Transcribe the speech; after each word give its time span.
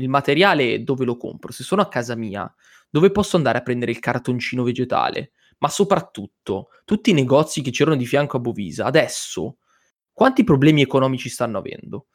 il 0.00 0.08
materiale 0.08 0.82
dove 0.82 1.04
lo 1.04 1.16
compro? 1.16 1.52
Se 1.52 1.62
sono 1.62 1.82
a 1.82 1.88
casa 1.88 2.14
mia, 2.14 2.52
dove 2.90 3.10
posso 3.10 3.36
andare 3.36 3.58
a 3.58 3.62
prendere 3.62 3.90
il 3.92 3.98
cartoncino 3.98 4.62
vegetale? 4.62 5.32
Ma 5.58 5.68
soprattutto, 5.68 6.68
tutti 6.84 7.10
i 7.10 7.14
negozi 7.14 7.62
che 7.62 7.70
c'erano 7.70 7.96
di 7.96 8.06
fianco 8.06 8.36
a 8.36 8.40
Bovisa, 8.40 8.84
adesso, 8.84 9.58
quanti 10.12 10.44
problemi 10.44 10.82
economici 10.82 11.28
stanno 11.28 11.58
avendo? 11.58 12.06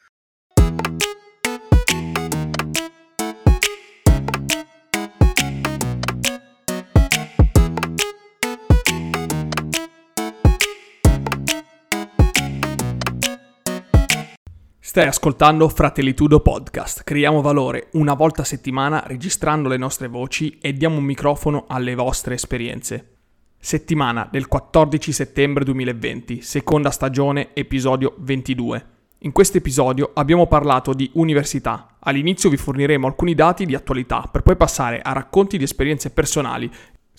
Stai 14.90 15.06
ascoltando 15.06 15.70
Fratellitudo 15.70 16.40
Podcast. 16.40 17.04
Creiamo 17.04 17.42
valore 17.42 17.90
una 17.92 18.16
volta 18.16 18.42
a 18.42 18.44
settimana 18.44 19.04
registrando 19.06 19.70
le 19.70 19.78
nostre 19.78 20.08
voci 20.08 20.58
e 20.60 20.74
diamo 20.74 20.98
un 20.98 21.04
microfono 21.04 21.66
alle 21.68 21.94
vostre 21.94 22.34
esperienze. 22.34 23.18
Settimana 23.60 24.28
del 24.32 24.48
14 24.48 25.12
settembre 25.12 25.64
2020, 25.64 26.42
seconda 26.42 26.90
stagione, 26.90 27.54
episodio 27.54 28.16
22. 28.18 28.86
In 29.20 29.32
questo 29.32 29.58
episodio 29.58 30.10
abbiamo 30.16 30.48
parlato 30.48 30.94
di 30.94 31.08
università. 31.14 31.98
All'inizio 32.00 32.50
vi 32.50 32.58
forniremo 32.58 33.06
alcuni 33.06 33.36
dati 33.36 33.68
di 33.68 33.76
attualità 33.76 34.28
per 34.32 34.42
poi 34.42 34.56
passare 34.56 35.02
a 35.02 35.12
racconti 35.12 35.60
di 35.60 35.66
esperienze 35.66 36.10
personali 36.10 36.68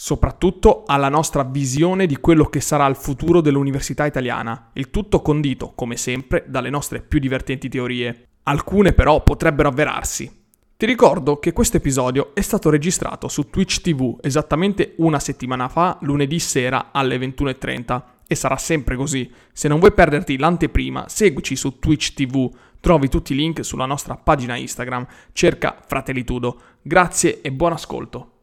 soprattutto 0.02 0.84
alla 0.86 1.10
nostra 1.10 1.42
visione 1.42 2.06
di 2.06 2.16
quello 2.16 2.46
che 2.46 2.62
sarà 2.62 2.86
il 2.86 2.96
futuro 2.96 3.42
dell'università 3.42 4.06
italiana, 4.06 4.70
il 4.72 4.88
tutto 4.88 5.20
condito, 5.20 5.72
come 5.74 5.98
sempre, 5.98 6.46
dalle 6.48 6.70
nostre 6.70 7.02
più 7.02 7.18
divertenti 7.18 7.68
teorie. 7.68 8.28
Alcune 8.44 8.94
però 8.94 9.22
potrebbero 9.22 9.68
avverarsi. 9.68 10.44
Ti 10.74 10.86
ricordo 10.86 11.38
che 11.38 11.52
questo 11.52 11.76
episodio 11.76 12.30
è 12.32 12.40
stato 12.40 12.70
registrato 12.70 13.28
su 13.28 13.50
Twitch 13.50 13.82
TV 13.82 14.16
esattamente 14.22 14.94
una 14.96 15.18
settimana 15.18 15.68
fa, 15.68 15.98
lunedì 16.00 16.38
sera 16.38 16.92
alle 16.92 17.18
21.30 17.18 18.02
e 18.26 18.34
sarà 18.34 18.56
sempre 18.56 18.96
così. 18.96 19.30
Se 19.52 19.68
non 19.68 19.80
vuoi 19.80 19.92
perderti 19.92 20.38
l'anteprima, 20.38 21.08
seguici 21.08 21.56
su 21.56 21.78
Twitch 21.78 22.14
TV, 22.14 22.50
trovi 22.80 23.10
tutti 23.10 23.34
i 23.34 23.36
link 23.36 23.62
sulla 23.62 23.84
nostra 23.84 24.16
pagina 24.16 24.56
Instagram, 24.56 25.06
cerca 25.32 25.78
Fratellitudo. 25.86 26.58
Grazie 26.80 27.42
e 27.42 27.52
buon 27.52 27.72
ascolto. 27.72 28.36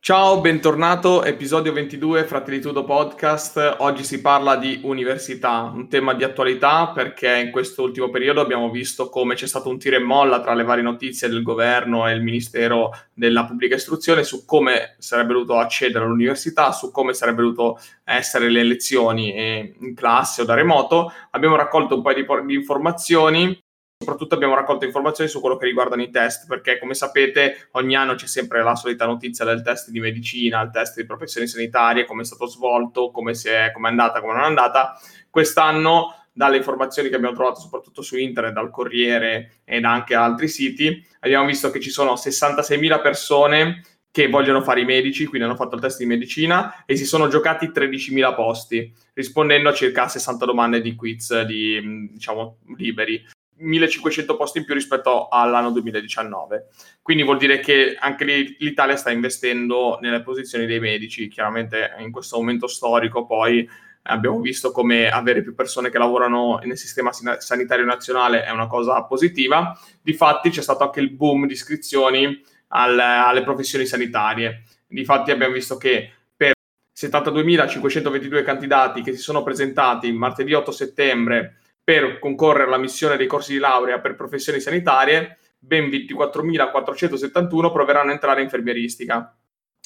Ciao, 0.00 0.40
bentornato, 0.40 1.22
episodio 1.24 1.72
22 1.72 2.24
Fratellitudo 2.24 2.84
Podcast. 2.84 3.76
Oggi 3.80 4.04
si 4.04 4.22
parla 4.22 4.56
di 4.56 4.80
università, 4.84 5.70
un 5.74 5.88
tema 5.88 6.14
di 6.14 6.24
attualità 6.24 6.92
perché 6.94 7.36
in 7.36 7.50
questo 7.50 7.82
ultimo 7.82 8.08
periodo 8.08 8.40
abbiamo 8.40 8.70
visto 8.70 9.10
come 9.10 9.34
c'è 9.34 9.46
stato 9.46 9.68
un 9.68 9.78
tiro 9.78 9.96
e 9.96 9.98
molla 9.98 10.40
tra 10.40 10.54
le 10.54 10.62
varie 10.62 10.84
notizie 10.84 11.28
del 11.28 11.42
governo 11.42 12.08
e 12.08 12.12
il 12.12 12.22
Ministero 12.22 12.92
della 13.12 13.44
Pubblica 13.44 13.74
Istruzione 13.74 14.22
su 14.22 14.46
come 14.46 14.94
sarebbe 14.98 15.34
dovuto 15.34 15.58
accedere 15.58 16.04
all'università, 16.04 16.72
su 16.72 16.90
come 16.90 17.12
sarebbe 17.12 17.42
dovuto 17.42 17.78
essere 18.04 18.48
le 18.48 18.62
lezioni 18.62 19.34
eh, 19.34 19.74
in 19.80 19.94
classe 19.94 20.42
o 20.42 20.44
da 20.44 20.54
remoto. 20.54 21.12
Abbiamo 21.32 21.56
raccolto 21.56 21.96
un 21.96 22.02
paio 22.02 22.24
di, 22.24 22.46
di 22.46 22.54
informazioni 22.54 23.62
soprattutto 24.08 24.34
abbiamo 24.34 24.54
raccolto 24.54 24.86
informazioni 24.86 25.28
su 25.28 25.40
quello 25.40 25.56
che 25.56 25.66
riguardano 25.66 26.02
i 26.02 26.10
test, 26.10 26.46
perché 26.46 26.78
come 26.78 26.94
sapete 26.94 27.68
ogni 27.72 27.94
anno 27.94 28.14
c'è 28.14 28.26
sempre 28.26 28.62
la 28.62 28.74
solita 28.74 29.04
notizia 29.04 29.44
del 29.44 29.62
test 29.62 29.90
di 29.90 30.00
medicina, 30.00 30.62
il 30.62 30.70
test 30.70 30.96
di 30.96 31.04
professioni 31.04 31.46
sanitarie, 31.46 32.06
come 32.06 32.22
è 32.22 32.24
stato 32.24 32.46
svolto, 32.46 33.10
come, 33.10 33.32
è, 33.32 33.70
come 33.72 33.88
è 33.88 33.90
andata, 33.90 34.20
come 34.20 34.32
non 34.32 34.42
è 34.42 34.46
andata. 34.46 34.98
Quest'anno, 35.28 36.14
dalle 36.32 36.56
informazioni 36.56 37.08
che 37.10 37.16
abbiamo 37.16 37.34
trovato 37.34 37.60
soprattutto 37.60 38.00
su 38.00 38.16
internet, 38.16 38.54
dal 38.54 38.70
Corriere 38.70 39.60
ed 39.64 39.84
anche 39.84 40.14
altri 40.14 40.48
siti, 40.48 41.04
abbiamo 41.20 41.46
visto 41.46 41.70
che 41.70 41.80
ci 41.80 41.90
sono 41.90 42.14
66.000 42.14 43.02
persone 43.02 43.82
che 44.10 44.28
vogliono 44.28 44.62
fare 44.62 44.80
i 44.80 44.84
medici, 44.84 45.26
quindi 45.26 45.46
hanno 45.46 45.56
fatto 45.56 45.74
il 45.74 45.80
test 45.82 45.98
di 45.98 46.06
medicina 46.06 46.84
e 46.86 46.96
si 46.96 47.04
sono 47.04 47.28
giocati 47.28 47.66
13.000 47.66 48.34
posti, 48.34 48.92
rispondendo 49.12 49.68
a 49.68 49.74
circa 49.74 50.08
60 50.08 50.44
domande 50.46 50.80
di 50.80 50.94
quiz 50.94 51.42
di, 51.42 52.08
diciamo, 52.12 52.58
liberi. 52.76 53.22
1500 53.58 54.36
posti 54.36 54.58
in 54.58 54.64
più 54.64 54.74
rispetto 54.74 55.28
all'anno 55.28 55.70
2019. 55.70 56.68
Quindi 57.02 57.22
vuol 57.22 57.38
dire 57.38 57.60
che 57.60 57.96
anche 57.98 58.24
l'Italia 58.58 58.96
sta 58.96 59.10
investendo 59.10 59.98
nelle 60.00 60.22
posizioni 60.22 60.66
dei 60.66 60.80
medici. 60.80 61.28
Chiaramente 61.28 61.94
in 61.98 62.10
questo 62.10 62.36
momento 62.36 62.66
storico 62.66 63.26
poi 63.26 63.68
abbiamo 64.02 64.40
visto 64.40 64.70
come 64.70 65.08
avere 65.08 65.42
più 65.42 65.54
persone 65.54 65.90
che 65.90 65.98
lavorano 65.98 66.60
nel 66.62 66.78
sistema 66.78 67.10
sanitario 67.12 67.84
nazionale 67.84 68.44
è 68.44 68.50
una 68.50 68.66
cosa 68.66 69.02
positiva. 69.04 69.78
Difatti 70.00 70.50
c'è 70.50 70.62
stato 70.62 70.84
anche 70.84 71.00
il 71.00 71.10
boom 71.10 71.46
di 71.46 71.52
iscrizioni 71.52 72.42
al, 72.68 72.98
alle 72.98 73.42
professioni 73.42 73.86
sanitarie. 73.86 74.64
Difatti 74.86 75.30
abbiamo 75.30 75.54
visto 75.54 75.76
che 75.76 76.10
per 76.36 76.52
72.522 76.96 78.42
candidati 78.42 79.02
che 79.02 79.12
si 79.12 79.18
sono 79.18 79.42
presentati 79.42 80.10
martedì 80.12 80.54
8 80.54 80.70
settembre 80.70 81.58
per 81.88 82.18
concorrere 82.18 82.64
alla 82.64 82.76
missione 82.76 83.16
dei 83.16 83.26
corsi 83.26 83.52
di 83.52 83.58
laurea 83.58 83.98
per 83.98 84.14
professioni 84.14 84.60
sanitarie, 84.60 85.38
ben 85.58 85.88
24.471 85.88 87.72
proveranno 87.72 88.10
a 88.10 88.12
entrare 88.12 88.40
in 88.40 88.44
infermieristica, 88.44 89.34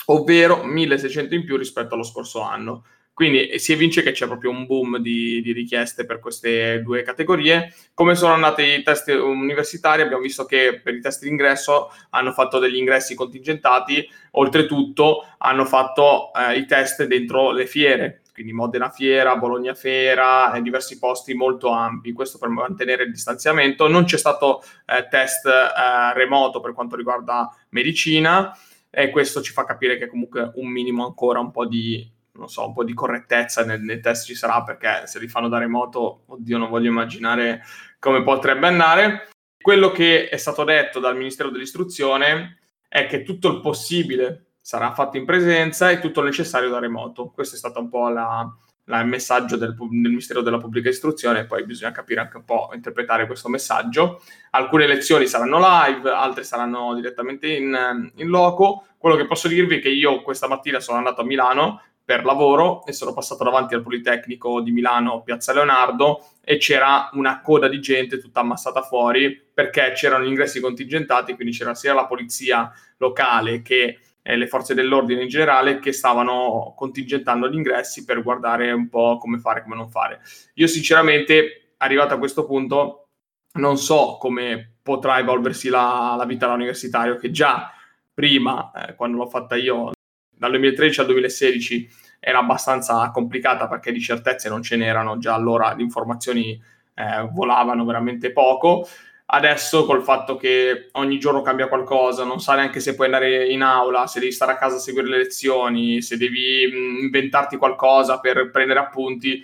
ovvero 0.07 0.67
1.600 0.67 1.33
in 1.35 1.45
più 1.45 1.57
rispetto 1.57 1.95
allo 1.95 2.03
scorso 2.03 2.41
anno. 2.41 2.85
Quindi 3.15 3.57
si 3.61 3.71
evince 3.71 4.03
che 4.03 4.11
c'è 4.11 4.27
proprio 4.27 4.51
un 4.51 4.67
boom 4.67 4.99
di, 4.99 5.41
di, 5.43 5.53
richieste 5.53 6.05
per 6.05 6.19
queste 6.19 6.83
due 6.83 7.03
categorie. 7.03 7.73
Come 7.95 8.17
sono 8.17 8.33
andati 8.33 8.63
i 8.63 8.83
test 8.83 9.07
universitari? 9.07 10.03
Abbiamo 10.03 10.23
visto 10.23 10.45
che 10.45 10.81
per 10.83 10.95
i 10.95 11.01
test 11.01 11.23
d'ingresso 11.23 11.89
hanno 12.11 12.33
fatto 12.33 12.59
degli 12.59 12.79
ingressi 12.79 13.15
contingentati, 13.15 14.05
oltretutto 14.33 15.25
hanno 15.39 15.65
fatto 15.67 16.33
eh, 16.35 16.59
i 16.59 16.67
test 16.67 17.05
dentro 17.05 17.53
le 17.53 17.67
fiere, 17.67 18.22
quindi 18.33 18.53
Modena 18.53 18.91
Fiera, 18.91 19.37
Bologna 19.37 19.75
Fiera 19.75 20.53
e 20.53 20.63
diversi 20.63 20.99
posti 20.99 21.35
molto 21.35 21.69
ampi, 21.69 22.13
questo 22.13 22.39
per 22.39 22.49
mantenere 22.49 23.05
il 23.05 23.11
distanziamento. 23.11 23.89
Non 23.89 24.05
c'è 24.05 24.17
stato 24.17 24.63
eh, 24.87 25.07
test 25.09 25.47
eh, 25.47 26.15
remoto 26.15 26.61
per 26.61 26.73
quanto 26.73 26.97
riguarda 26.97 27.55
medicina 27.71 28.57
e 28.91 29.11
questo 29.11 29.43
ci 29.43 29.53
fa 29.53 29.65
capire 29.65 29.99
che 29.99 30.07
comunque 30.07 30.53
un 30.55 30.69
minimo 30.69 31.05
ancora 31.05 31.41
un 31.41 31.51
po' 31.51 31.67
di, 31.67 32.11
so, 32.47 32.67
un 32.67 32.73
po' 32.73 32.85
di 32.85 32.95
correttezza 32.95 33.65
nel, 33.65 33.81
nel 33.81 34.01
test 34.01 34.27
ci 34.27 34.35
sarà 34.35 34.63
perché 34.63 35.03
se 35.07 35.19
li 35.19 35.29
fanno 35.29 35.49
da 35.49 35.59
remoto, 35.59 36.25
oddio, 36.27 36.59
non 36.59 36.71
voglio 36.71 36.89
immaginare 36.89 37.63
come 37.99 38.23
potrebbe 38.23 38.67
andare. 38.67 39.29
Quello 39.61 39.91
che 39.91 40.29
è 40.29 40.37
stato 40.37 40.65
detto 40.65 40.99
dal 41.01 41.17
Ministero 41.17 41.51
dell'Istruzione 41.51 42.59
è 42.89 43.07
che 43.07 43.23
tutto 43.23 43.49
il 43.49 43.61
possibile 43.61 44.52
sarà 44.63 44.93
fatto 44.93 45.17
in 45.17 45.27
presenza 45.27 45.91
e 45.91 45.99
tutto 45.99 46.21
il 46.21 46.27
necessario 46.27 46.71
da 46.71 46.79
remoto. 46.79 47.31
Questo 47.35 47.57
è 47.57 47.59
stato 47.59 47.81
un 47.81 47.89
po' 47.89 48.09
la, 48.09 48.49
la, 48.85 49.01
il 49.01 49.09
messaggio 49.09 49.57
del, 49.57 49.75
del, 49.75 49.89
Ministero 49.89 50.41
della 50.41 50.59
Pubblica 50.59 50.89
Istruzione, 50.89 51.45
poi 51.45 51.67
bisogna 51.67 51.91
capire 51.91 52.21
anche 52.21 52.37
un 52.37 52.45
po' 52.45 52.71
interpretare 52.73 53.27
questo 53.27 53.49
messaggio. 53.49 54.23
Alcune 54.51 54.87
lezioni 54.87 55.27
saranno 55.27 55.59
live, 55.59 56.09
altre 56.11 56.45
saranno 56.45 56.95
direttamente 56.95 57.49
in, 57.49 58.13
in 58.15 58.29
loco. 58.29 58.87
Quello 58.97 59.17
che 59.17 59.27
posso 59.27 59.49
dirvi 59.49 59.79
è 59.79 59.81
che 59.81 59.91
io 59.91 60.23
questa 60.23 60.47
mattina 60.47 60.79
sono 60.79 60.99
andato 60.99 61.23
a 61.23 61.25
Milano 61.25 61.83
per 62.05 62.25
lavoro 62.25 62.85
e 62.85 62.93
sono 62.93 63.13
passato 63.13 63.45
davanti 63.45 63.75
al 63.75 63.83
Politecnico 63.83 64.61
di 64.61 64.73
Milano, 64.73 65.23
Piazza 65.23 65.53
Leonardo, 65.53 66.27
e 66.45 66.57
c'era 66.57 67.11
una 67.13 67.41
coda 67.41 67.69
di 67.69 67.81
gente 67.81 68.19
tutta 68.19 68.41
ammassata 68.41 68.83
fuori 68.83 69.41
perché 69.55 69.93
c'erano 69.95 70.25
gli 70.25 70.29
ingressi 70.29 70.61
contingentati, 70.61 71.35
quindi 71.35 71.57
c'era 71.57 71.75
sia 71.75 71.95
la 71.95 72.07
polizia 72.07 72.73
locale 72.99 73.63
che 73.63 73.99
e 74.23 74.37
le 74.37 74.47
forze 74.47 74.73
dell'ordine 74.75 75.23
in 75.23 75.29
generale 75.29 75.81
che 75.81 75.93
stavano 75.93 76.75
contingentando 76.77 77.49
gli 77.49 77.57
ingressi 77.57 78.05
per 78.05 78.23
guardare 78.23 78.71
un 78.71 78.89
po' 78.89 79.19
come 79.19 79.39
fare 79.39 79.63
come 79.63 79.75
non 79.75 79.91
fare. 79.91 80.21
Io 80.55 80.67
sinceramente, 80.69 81.75
arrivato 81.79 82.15
a 82.15 82.19
questo 82.19 82.47
punto, 82.47 83.09
non 83.55 83.77
so 83.77 84.17
come 84.21 84.77
potrà 84.83 85.19
evolversi 85.19 85.69
la, 85.69 86.15
la 86.17 86.25
vita 86.25 86.47
all'universitario, 86.47 87.17
che 87.17 87.31
già 87.31 87.73
prima, 88.15 88.71
eh, 88.71 88.95
quando 88.95 89.17
l'ho 89.17 89.27
fatta 89.27 89.57
io, 89.57 89.91
dal 90.31 90.51
2013 90.51 91.01
al 91.01 91.07
2016, 91.07 91.89
era 92.21 92.39
abbastanza 92.39 93.11
complicata 93.11 93.67
perché 93.67 93.91
di 93.91 94.01
certezze 94.01 94.49
non 94.49 94.63
ce 94.63 94.77
n'erano, 94.77 95.19
già 95.19 95.35
allora 95.35 95.75
le 95.75 95.83
informazioni 95.83 96.61
eh, 96.95 97.29
volavano 97.33 97.85
veramente 97.85 98.33
poco. 98.33 98.87
Adesso 99.35 99.87
col 99.87 100.03
fatto 100.03 100.37
che 100.37 100.91
ogni 100.93 101.19
giorno 101.19 101.41
cambia 101.41 101.67
qualcosa, 101.67 102.23
non 102.23 102.39
sai 102.39 102.57
neanche 102.57 102.81
se 102.81 102.95
puoi 102.95 103.07
andare 103.07 103.49
in 103.49 103.63
aula, 103.63 104.07
se 104.07 104.21
devi 104.21 104.31
stare 104.31 104.53
a 104.53 104.59
casa 104.59 104.77
a 104.77 104.79
seguire 104.79 105.09
le 105.09 105.17
lezioni, 105.17 106.03
se 106.03 106.19
devi 106.19 106.67
mh, 106.71 107.05
inventarti 107.05 107.57
qualcosa 107.57 108.21
per 108.21 108.51
prendere 108.51 108.81
appunti, 108.81 109.43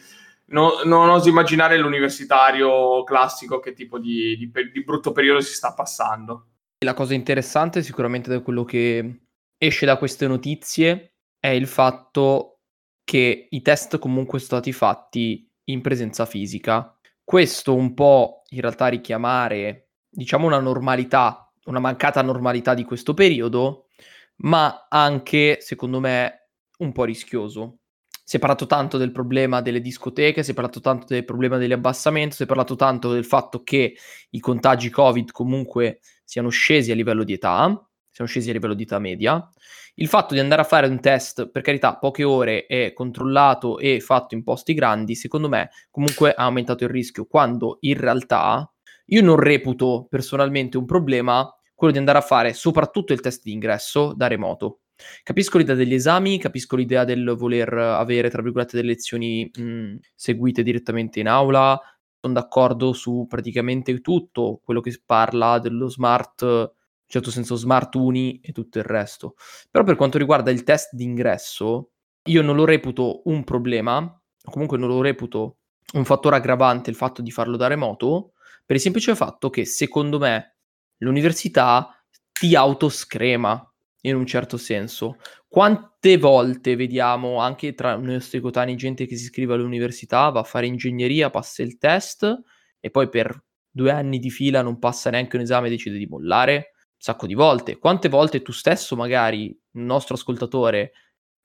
no, 0.48 0.82
non 0.84 1.08
oso 1.08 1.30
immaginare 1.30 1.78
l'universitario 1.78 3.02
classico 3.04 3.60
che 3.60 3.72
tipo 3.72 3.98
di, 3.98 4.36
di, 4.36 4.52
di 4.70 4.84
brutto 4.84 5.12
periodo 5.12 5.40
si 5.40 5.54
sta 5.54 5.72
passando. 5.72 6.48
La 6.84 6.92
cosa 6.92 7.14
interessante 7.14 7.82
sicuramente 7.82 8.28
da 8.28 8.40
quello 8.40 8.64
che 8.64 9.20
esce 9.56 9.86
da 9.86 9.96
queste 9.96 10.26
notizie 10.26 11.14
è 11.40 11.48
il 11.48 11.66
fatto 11.66 12.58
che 13.04 13.48
i 13.48 13.62
test 13.62 13.98
comunque 13.98 14.38
sono 14.38 14.60
stati 14.60 14.72
fatti 14.74 15.50
in 15.70 15.80
presenza 15.80 16.26
fisica 16.26 16.97
questo 17.28 17.74
un 17.74 17.92
po' 17.92 18.44
in 18.48 18.62
realtà 18.62 18.86
richiamare, 18.86 19.90
diciamo, 20.08 20.46
una 20.46 20.60
normalità 20.60 21.48
una 21.68 21.78
mancata 21.78 22.22
normalità 22.22 22.74
di 22.74 22.84
questo 22.84 23.14
periodo, 23.14 23.88
ma 24.36 24.86
anche, 24.88 25.58
secondo 25.60 26.00
me, 26.00 26.48
un 26.78 26.92
po' 26.92 27.04
rischioso. 27.04 27.80
Si 28.24 28.36
è 28.36 28.40
parlato 28.40 28.66
tanto 28.66 28.98
del 28.98 29.12
problema 29.12 29.62
delle 29.62 29.80
discoteche, 29.80 30.42
si 30.42 30.50
è 30.50 30.54
parlato 30.54 30.80
tanto 30.80 31.06
del 31.08 31.24
problema 31.24 31.56
dell'abbassamento, 31.56 32.34
si 32.34 32.42
è 32.42 32.46
parlato 32.46 32.74
tanto 32.76 33.12
del 33.12 33.24
fatto 33.24 33.62
che 33.62 33.96
i 34.30 34.40
contagi 34.40 34.90
Covid 34.90 35.30
comunque 35.30 36.00
siano 36.24 36.50
scesi 36.50 36.90
a 36.90 36.94
livello 36.94 37.24
di 37.24 37.34
età, 37.34 37.87
siano 38.18 38.28
scesi 38.28 38.50
a 38.50 38.52
livello 38.52 38.74
di 38.74 38.82
età 38.82 38.98
media. 38.98 39.48
Il 39.94 40.08
fatto 40.08 40.34
di 40.34 40.40
andare 40.40 40.62
a 40.62 40.64
fare 40.64 40.88
un 40.88 41.00
test, 41.00 41.50
per 41.50 41.62
carità, 41.62 41.96
poche 41.96 42.24
ore 42.24 42.66
e 42.66 42.92
controllato 42.92 43.78
e 43.78 44.00
fatto 44.00 44.34
in 44.34 44.42
posti 44.42 44.74
grandi, 44.74 45.14
secondo 45.14 45.48
me 45.48 45.70
comunque 45.90 46.32
ha 46.34 46.44
aumentato 46.44 46.82
il 46.84 46.90
rischio, 46.90 47.26
quando 47.26 47.78
in 47.80 47.96
realtà 47.96 48.68
io 49.06 49.22
non 49.22 49.36
reputo 49.36 50.06
personalmente 50.08 50.76
un 50.76 50.84
problema 50.84 51.48
quello 51.74 51.92
di 51.92 51.98
andare 52.00 52.18
a 52.18 52.22
fare 52.22 52.52
soprattutto 52.54 53.12
il 53.12 53.20
test 53.20 53.42
di 53.44 53.52
ingresso 53.52 54.12
da 54.14 54.26
remoto. 54.26 54.80
Capisco 55.22 55.58
l'idea 55.58 55.76
degli 55.76 55.94
esami, 55.94 56.38
capisco 56.38 56.74
l'idea 56.74 57.04
del 57.04 57.36
voler 57.38 57.72
avere, 57.72 58.30
tra 58.30 58.42
virgolette, 58.42 58.76
delle 58.76 58.88
lezioni 58.88 59.48
mh, 59.56 59.94
seguite 60.16 60.64
direttamente 60.64 61.20
in 61.20 61.28
aula. 61.28 61.80
Sono 62.20 62.34
d'accordo 62.34 62.92
su 62.92 63.26
praticamente 63.28 64.00
tutto 64.00 64.60
quello 64.64 64.80
che 64.80 65.00
parla 65.06 65.60
dello 65.60 65.88
smart, 65.88 66.74
certo 67.08 67.30
senso 67.30 67.56
smart 67.56 67.94
uni 67.96 68.38
e 68.40 68.52
tutto 68.52 68.78
il 68.78 68.84
resto. 68.84 69.34
Però 69.70 69.84
per 69.84 69.96
quanto 69.96 70.18
riguarda 70.18 70.50
il 70.50 70.62
test 70.62 70.94
d'ingresso, 70.94 71.90
io 72.24 72.42
non 72.42 72.54
lo 72.54 72.64
reputo 72.64 73.22
un 73.24 73.42
problema, 73.44 74.00
o 74.00 74.50
comunque 74.50 74.78
non 74.78 74.88
lo 74.88 75.00
reputo 75.00 75.56
un 75.94 76.04
fattore 76.04 76.36
aggravante 76.36 76.90
il 76.90 76.96
fatto 76.96 77.22
di 77.22 77.30
farlo 77.30 77.56
da 77.56 77.66
remoto, 77.66 78.32
per 78.64 78.76
il 78.76 78.82
semplice 78.82 79.14
fatto 79.16 79.48
che 79.50 79.64
secondo 79.64 80.18
me 80.18 80.56
l'università 80.98 81.98
ti 82.32 82.54
autoscrema 82.54 83.72
in 84.02 84.14
un 84.14 84.26
certo 84.26 84.58
senso. 84.58 85.16
Quante 85.48 86.18
volte 86.18 86.76
vediamo 86.76 87.38
anche 87.38 87.74
tra 87.74 87.94
i 87.94 88.02
nostri 88.02 88.40
coetanei 88.40 88.76
gente 88.76 89.06
che 89.06 89.16
si 89.16 89.24
iscrive 89.24 89.54
all'università, 89.54 90.28
va 90.28 90.40
a 90.40 90.44
fare 90.44 90.66
ingegneria, 90.66 91.30
passa 91.30 91.62
il 91.62 91.78
test 91.78 92.42
e 92.78 92.90
poi 92.90 93.08
per 93.08 93.42
due 93.70 93.90
anni 93.90 94.18
di 94.18 94.30
fila 94.30 94.60
non 94.62 94.78
passa 94.78 95.08
neanche 95.10 95.36
un 95.36 95.42
esame 95.42 95.68
e 95.68 95.70
decide 95.70 95.96
di 95.96 96.06
mollare? 96.06 96.72
Sacco 96.98 97.26
di 97.26 97.34
volte. 97.34 97.78
Quante 97.78 98.08
volte 98.08 98.42
tu 98.42 98.52
stesso, 98.52 98.96
magari, 98.96 99.56
nostro 99.72 100.14
ascoltatore, 100.16 100.92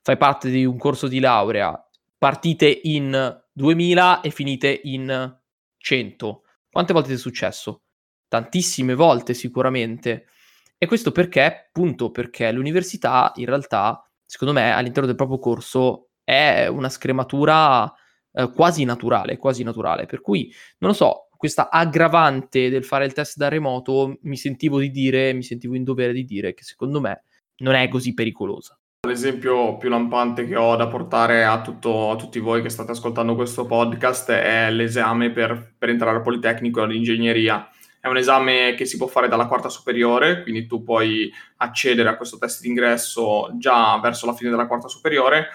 fai 0.01 0.17
parte 0.17 0.49
di 0.49 0.65
un 0.65 0.77
corso 0.77 1.07
di 1.07 1.19
laurea, 1.19 1.79
partite 2.17 2.81
in 2.83 3.41
2000 3.51 4.21
e 4.21 4.29
finite 4.31 4.81
in 4.83 5.39
100. 5.77 6.43
Quante 6.69 6.93
volte 6.93 7.09
ti 7.09 7.15
è 7.15 7.17
successo? 7.17 7.83
Tantissime 8.27 8.95
volte 8.95 9.35
sicuramente. 9.35 10.25
E 10.77 10.87
questo 10.87 11.11
perché? 11.11 11.67
Appunto 11.67 12.09
perché 12.09 12.51
l'università 12.51 13.31
in 13.35 13.45
realtà, 13.45 14.03
secondo 14.25 14.53
me, 14.53 14.73
all'interno 14.73 15.05
del 15.05 15.15
proprio 15.15 15.37
corso 15.37 16.09
è 16.23 16.65
una 16.67 16.89
scrematura 16.89 17.93
eh, 18.31 18.51
quasi 18.51 18.83
naturale, 18.83 19.37
quasi 19.37 19.63
naturale. 19.63 20.07
Per 20.07 20.19
cui, 20.19 20.51
non 20.79 20.89
lo 20.89 20.95
so, 20.95 21.29
questa 21.43 21.69
aggravante 21.69 22.69
del 22.69 22.85
fare 22.85 23.03
il 23.03 23.11
test 23.11 23.35
da 23.35 23.49
remoto 23.49 24.17
mi 24.21 24.37
sentivo 24.37 24.79
di 24.79 24.89
dire, 24.89 25.33
mi 25.33 25.43
sentivo 25.43 25.75
in 25.75 25.83
dovere 25.83 26.13
di 26.13 26.23
dire 26.23 26.53
che 26.53 26.63
secondo 26.63 27.01
me 27.01 27.25
non 27.57 27.73
è 27.73 27.89
così 27.89 28.13
pericolosa. 28.13 28.79
L'esempio 29.05 29.75
più 29.75 29.89
lampante 29.89 30.47
che 30.47 30.55
ho 30.55 30.77
da 30.77 30.87
portare 30.87 31.43
a, 31.43 31.61
tutto, 31.61 32.11
a, 32.11 32.15
tutti 32.15 32.39
voi 32.39 32.61
che 32.61 32.69
state 32.69 32.91
ascoltando 32.91 33.35
questo 33.35 33.65
podcast 33.65 34.31
è 34.31 34.71
l'esame 34.71 35.31
per, 35.31 35.73
per 35.77 35.89
entrare 35.89 36.15
al 36.15 36.21
Politecnico 36.21 36.79
e 36.79 36.83
all'ingegneria. 36.83 37.69
È 37.99 38.07
un 38.07 38.15
esame 38.15 38.73
che 38.77 38.85
si 38.85 38.95
può 38.95 39.07
fare 39.07 39.27
dalla 39.27 39.47
quarta 39.47 39.67
superiore, 39.67 40.43
quindi 40.43 40.65
tu 40.65 40.81
puoi 40.81 41.29
accedere 41.57 42.07
a 42.07 42.15
questo 42.15 42.37
test 42.37 42.61
d'ingresso 42.61 43.51
già 43.57 43.99
verso 44.01 44.25
la 44.25 44.33
fine 44.33 44.49
della 44.49 44.67
quarta 44.67 44.87
superiore, 44.87 45.47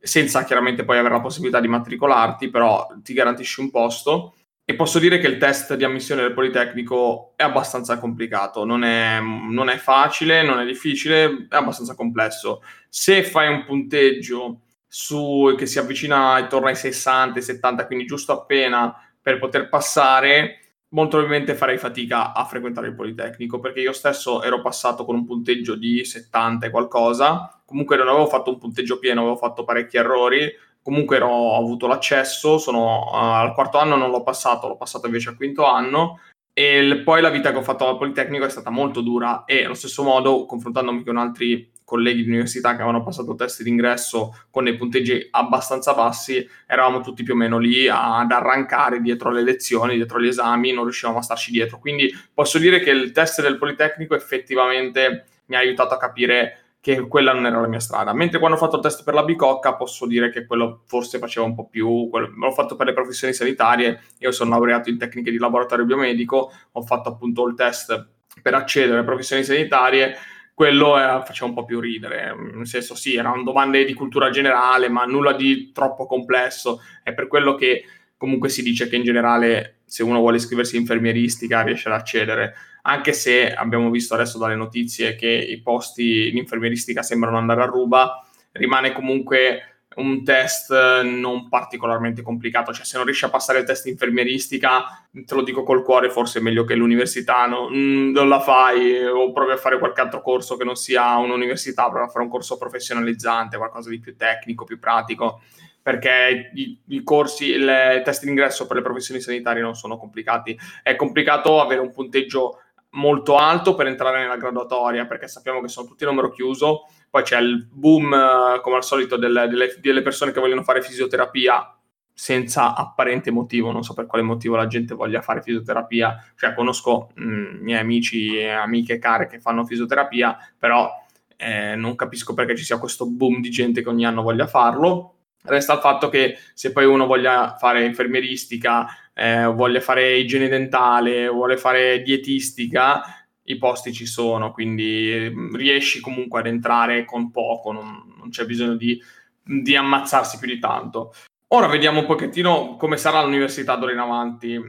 senza 0.00 0.42
chiaramente 0.44 0.86
poi 0.86 0.96
avere 0.96 1.12
la 1.12 1.20
possibilità 1.20 1.60
di 1.60 1.68
matricolarti, 1.68 2.48
però 2.48 2.86
ti 3.02 3.12
garantisci 3.12 3.60
un 3.60 3.70
posto. 3.70 4.36
E 4.66 4.76
posso 4.76 4.98
dire 4.98 5.18
che 5.18 5.26
il 5.26 5.36
test 5.36 5.74
di 5.74 5.84
ammissione 5.84 6.22
del 6.22 6.32
Politecnico 6.32 7.34
è 7.36 7.42
abbastanza 7.42 7.98
complicato, 7.98 8.64
non 8.64 8.82
è, 8.82 9.20
non 9.20 9.68
è 9.68 9.76
facile, 9.76 10.42
non 10.42 10.58
è 10.58 10.64
difficile, 10.64 11.46
è 11.50 11.56
abbastanza 11.56 11.94
complesso. 11.94 12.62
Se 12.88 13.22
fai 13.24 13.48
un 13.52 13.64
punteggio 13.66 14.60
su, 14.88 15.54
che 15.58 15.66
si 15.66 15.78
avvicina 15.78 16.38
intorno 16.38 16.68
ai 16.68 16.76
60, 16.76 17.42
70, 17.42 17.86
quindi 17.86 18.06
giusto 18.06 18.32
appena 18.32 18.94
per 19.20 19.38
poter 19.38 19.68
passare, 19.68 20.60
molto 20.94 21.18
probabilmente 21.18 21.54
farei 21.54 21.76
fatica 21.76 22.32
a 22.32 22.44
frequentare 22.44 22.86
il 22.86 22.94
Politecnico 22.94 23.58
perché 23.58 23.80
io 23.80 23.92
stesso 23.92 24.42
ero 24.42 24.62
passato 24.62 25.04
con 25.04 25.16
un 25.16 25.26
punteggio 25.26 25.74
di 25.74 26.04
70 26.04 26.66
e 26.66 26.70
qualcosa, 26.70 27.60
comunque 27.66 27.96
non 27.96 28.08
avevo 28.08 28.28
fatto 28.28 28.50
un 28.50 28.58
punteggio 28.58 28.98
pieno, 28.98 29.20
avevo 29.20 29.36
fatto 29.36 29.64
parecchi 29.64 29.98
errori, 29.98 30.50
comunque 30.84 31.16
ero, 31.16 31.28
ho 31.28 31.56
avuto 31.56 31.86
l'accesso, 31.86 32.58
sono, 32.58 33.08
uh, 33.10 33.14
al 33.14 33.54
quarto 33.54 33.78
anno 33.78 33.96
non 33.96 34.10
l'ho 34.10 34.22
passato, 34.22 34.68
l'ho 34.68 34.76
passato 34.76 35.06
invece 35.06 35.30
al 35.30 35.36
quinto 35.36 35.64
anno 35.64 36.20
e 36.52 36.82
l- 36.82 37.02
poi 37.02 37.22
la 37.22 37.30
vita 37.30 37.50
che 37.50 37.56
ho 37.56 37.62
fatto 37.62 37.88
al 37.88 37.96
Politecnico 37.96 38.44
è 38.44 38.50
stata 38.50 38.68
molto 38.68 39.00
dura 39.00 39.44
e 39.46 39.64
allo 39.64 39.72
stesso 39.72 40.02
modo, 40.02 40.44
confrontandomi 40.44 41.02
con 41.02 41.16
altri 41.16 41.72
colleghi 41.84 42.22
di 42.22 42.28
università 42.28 42.70
che 42.70 42.82
avevano 42.82 43.02
passato 43.02 43.34
test 43.34 43.62
d'ingresso 43.62 44.46
con 44.50 44.64
dei 44.64 44.76
punteggi 44.76 45.28
abbastanza 45.30 45.94
bassi, 45.94 46.46
eravamo 46.66 47.00
tutti 47.00 47.22
più 47.22 47.32
o 47.32 47.36
meno 47.36 47.58
lì 47.58 47.88
ad 47.88 48.30
arrancare 48.30 49.00
dietro 49.00 49.30
le 49.30 49.42
lezioni, 49.42 49.94
dietro 49.94 50.20
gli 50.20 50.28
esami, 50.28 50.72
non 50.72 50.84
riuscivamo 50.84 51.18
a 51.18 51.22
starci 51.22 51.50
dietro. 51.50 51.78
Quindi 51.78 52.12
posso 52.32 52.58
dire 52.58 52.80
che 52.80 52.90
il 52.90 53.10
test 53.12 53.40
del 53.40 53.56
Politecnico 53.56 54.14
effettivamente 54.14 55.24
mi 55.46 55.56
ha 55.56 55.60
aiutato 55.60 55.94
a 55.94 55.98
capire 55.98 56.63
che 56.84 57.08
quella 57.08 57.32
non 57.32 57.46
era 57.46 57.62
la 57.62 57.66
mia 57.66 57.80
strada. 57.80 58.12
Mentre 58.12 58.38
quando 58.38 58.58
ho 58.58 58.60
fatto 58.60 58.76
il 58.76 58.82
test 58.82 59.04
per 59.04 59.14
la 59.14 59.24
bicocca 59.24 59.74
posso 59.74 60.04
dire 60.04 60.28
che 60.28 60.44
quello 60.44 60.82
forse 60.84 61.18
faceva 61.18 61.46
un 61.46 61.54
po' 61.54 61.66
più, 61.66 62.08
quello, 62.10 62.30
l'ho 62.36 62.50
fatto 62.52 62.76
per 62.76 62.84
le 62.84 62.92
professioni 62.92 63.32
sanitarie, 63.32 64.02
io 64.18 64.30
sono 64.32 64.50
laureato 64.50 64.90
in 64.90 64.98
tecniche 64.98 65.30
di 65.30 65.38
laboratorio 65.38 65.86
biomedico, 65.86 66.52
ho 66.72 66.82
fatto 66.82 67.08
appunto 67.08 67.48
il 67.48 67.54
test 67.54 68.08
per 68.42 68.52
accedere 68.52 68.96
alle 68.96 69.06
professioni 69.06 69.44
sanitarie 69.44 70.14
quello 70.52 70.98
eh, 70.98 71.22
faceva 71.24 71.48
un 71.48 71.54
po' 71.54 71.64
più 71.64 71.80
ridere, 71.80 72.36
nel 72.54 72.66
senso 72.66 72.94
sì, 72.94 73.16
erano 73.16 73.42
domande 73.42 73.82
di 73.86 73.94
cultura 73.94 74.28
generale, 74.28 74.90
ma 74.90 75.06
nulla 75.06 75.32
di 75.32 75.72
troppo 75.72 76.04
complesso, 76.04 76.82
è 77.02 77.14
per 77.14 77.28
quello 77.28 77.54
che 77.54 77.84
comunque 78.18 78.50
si 78.50 78.62
dice 78.62 78.88
che 78.88 78.96
in 78.96 79.04
generale 79.04 79.78
se 79.86 80.02
uno 80.02 80.18
vuole 80.18 80.36
iscriversi 80.36 80.76
in 80.76 80.82
infermieristica 80.82 81.62
riesce 81.62 81.88
ad 81.88 81.94
accedere, 81.94 82.54
anche 82.86 83.12
se 83.12 83.52
abbiamo 83.52 83.90
visto 83.90 84.14
adesso 84.14 84.38
dalle 84.38 84.56
notizie 84.56 85.14
che 85.14 85.28
i 85.28 85.60
posti 85.60 86.28
in 86.28 86.36
infermieristica 86.36 87.02
sembrano 87.02 87.38
andare 87.38 87.62
a 87.62 87.66
ruba, 87.66 88.26
rimane 88.52 88.92
comunque 88.92 89.74
un 89.96 90.24
test 90.24 90.72
non 91.02 91.48
particolarmente 91.48 92.20
complicato, 92.22 92.72
cioè 92.72 92.84
se 92.84 92.96
non 92.96 93.06
riesci 93.06 93.24
a 93.24 93.30
passare 93.30 93.60
il 93.60 93.64
test 93.64 93.86
infermieristica, 93.86 95.06
te 95.12 95.34
lo 95.34 95.42
dico 95.42 95.62
col 95.62 95.82
cuore, 95.82 96.10
forse 96.10 96.40
è 96.40 96.42
meglio 96.42 96.64
che 96.64 96.74
l'università 96.74 97.46
no, 97.46 97.70
mm, 97.70 98.10
non 98.10 98.28
la 98.28 98.40
fai 98.40 99.02
o 99.04 99.32
provi 99.32 99.52
a 99.52 99.56
fare 99.56 99.78
qualche 99.78 100.00
altro 100.00 100.20
corso 100.20 100.56
che 100.56 100.64
non 100.64 100.74
sia 100.74 101.16
un'università, 101.16 101.88
provi 101.88 102.06
a 102.06 102.10
fare 102.10 102.24
un 102.24 102.30
corso 102.30 102.58
professionalizzante, 102.58 103.56
qualcosa 103.56 103.88
di 103.88 104.00
più 104.00 104.16
tecnico, 104.16 104.64
più 104.64 104.78
pratico, 104.78 105.42
perché 105.80 106.50
i, 106.54 106.78
i 106.88 107.02
corsi, 107.02 107.50
il 107.50 108.02
test 108.04 108.24
d'ingresso 108.24 108.66
per 108.66 108.76
le 108.76 108.82
professioni 108.82 109.20
sanitarie 109.20 109.62
non 109.62 109.74
sono 109.74 109.96
complicati. 109.96 110.58
È 110.82 110.96
complicato 110.96 111.60
avere 111.60 111.80
un 111.80 111.92
punteggio 111.92 112.58
molto 112.94 113.36
alto 113.36 113.74
per 113.74 113.86
entrare 113.86 114.20
nella 114.20 114.36
graduatoria, 114.36 115.06
perché 115.06 115.28
sappiamo 115.28 115.60
che 115.60 115.68
sono 115.68 115.86
tutti 115.86 116.04
a 116.04 116.08
numero 116.08 116.30
chiuso, 116.30 116.88
poi 117.10 117.22
c'è 117.22 117.38
il 117.38 117.66
boom, 117.70 118.12
eh, 118.12 118.60
come 118.60 118.76
al 118.76 118.84
solito, 118.84 119.16
delle, 119.16 119.46
delle, 119.48 119.76
delle 119.80 120.02
persone 120.02 120.32
che 120.32 120.40
vogliono 120.40 120.62
fare 120.62 120.82
fisioterapia 120.82 121.76
senza 122.16 122.76
apparente 122.76 123.32
motivo, 123.32 123.72
non 123.72 123.82
so 123.82 123.92
per 123.92 124.06
quale 124.06 124.24
motivo 124.24 124.54
la 124.54 124.68
gente 124.68 124.94
voglia 124.94 125.20
fare 125.20 125.42
fisioterapia, 125.42 126.32
cioè 126.36 126.54
conosco 126.54 127.10
mh, 127.14 127.24
mm, 127.24 127.62
miei 127.62 127.80
amici 127.80 128.36
e 128.38 128.50
amiche 128.50 128.98
care 128.98 129.26
che 129.26 129.40
fanno 129.40 129.64
fisioterapia, 129.64 130.36
però 130.56 130.90
eh, 131.36 131.74
non 131.74 131.96
capisco 131.96 132.32
perché 132.32 132.56
ci 132.56 132.64
sia 132.64 132.78
questo 132.78 133.06
boom 133.06 133.40
di 133.40 133.50
gente 133.50 133.82
che 133.82 133.88
ogni 133.88 134.06
anno 134.06 134.22
voglia 134.22 134.46
farlo. 134.46 135.10
Resta 135.42 135.74
il 135.74 135.80
fatto 135.80 136.08
che 136.08 136.38
se 136.54 136.72
poi 136.72 136.86
uno 136.86 137.04
voglia 137.04 137.56
fare 137.58 137.84
infermieristica, 137.84 138.86
eh, 139.14 139.44
voglia 139.46 139.80
fare 139.80 140.16
igiene 140.18 140.48
dentale, 140.48 141.28
vuole 141.28 141.56
fare 141.56 142.02
dietistica, 142.02 143.02
i 143.44 143.56
posti 143.56 143.92
ci 143.92 144.06
sono, 144.06 144.52
quindi 144.52 145.30
mm, 145.30 145.54
riesci 145.54 146.00
comunque 146.00 146.40
ad 146.40 146.46
entrare 146.46 147.04
con 147.04 147.30
poco, 147.30 147.72
non, 147.72 148.14
non 148.18 148.30
c'è 148.30 148.44
bisogno 148.44 148.74
di, 148.74 149.00
di, 149.42 149.76
ammazzarsi 149.76 150.38
più 150.38 150.48
di 150.48 150.58
tanto. 150.58 151.14
Ora 151.48 151.66
vediamo 151.68 152.00
un 152.00 152.06
pochettino 152.06 152.76
come 152.76 152.96
sarà 152.96 153.22
l'università 153.22 153.76
d'ora 153.76 153.92
in 153.92 153.98
avanti. 153.98 154.60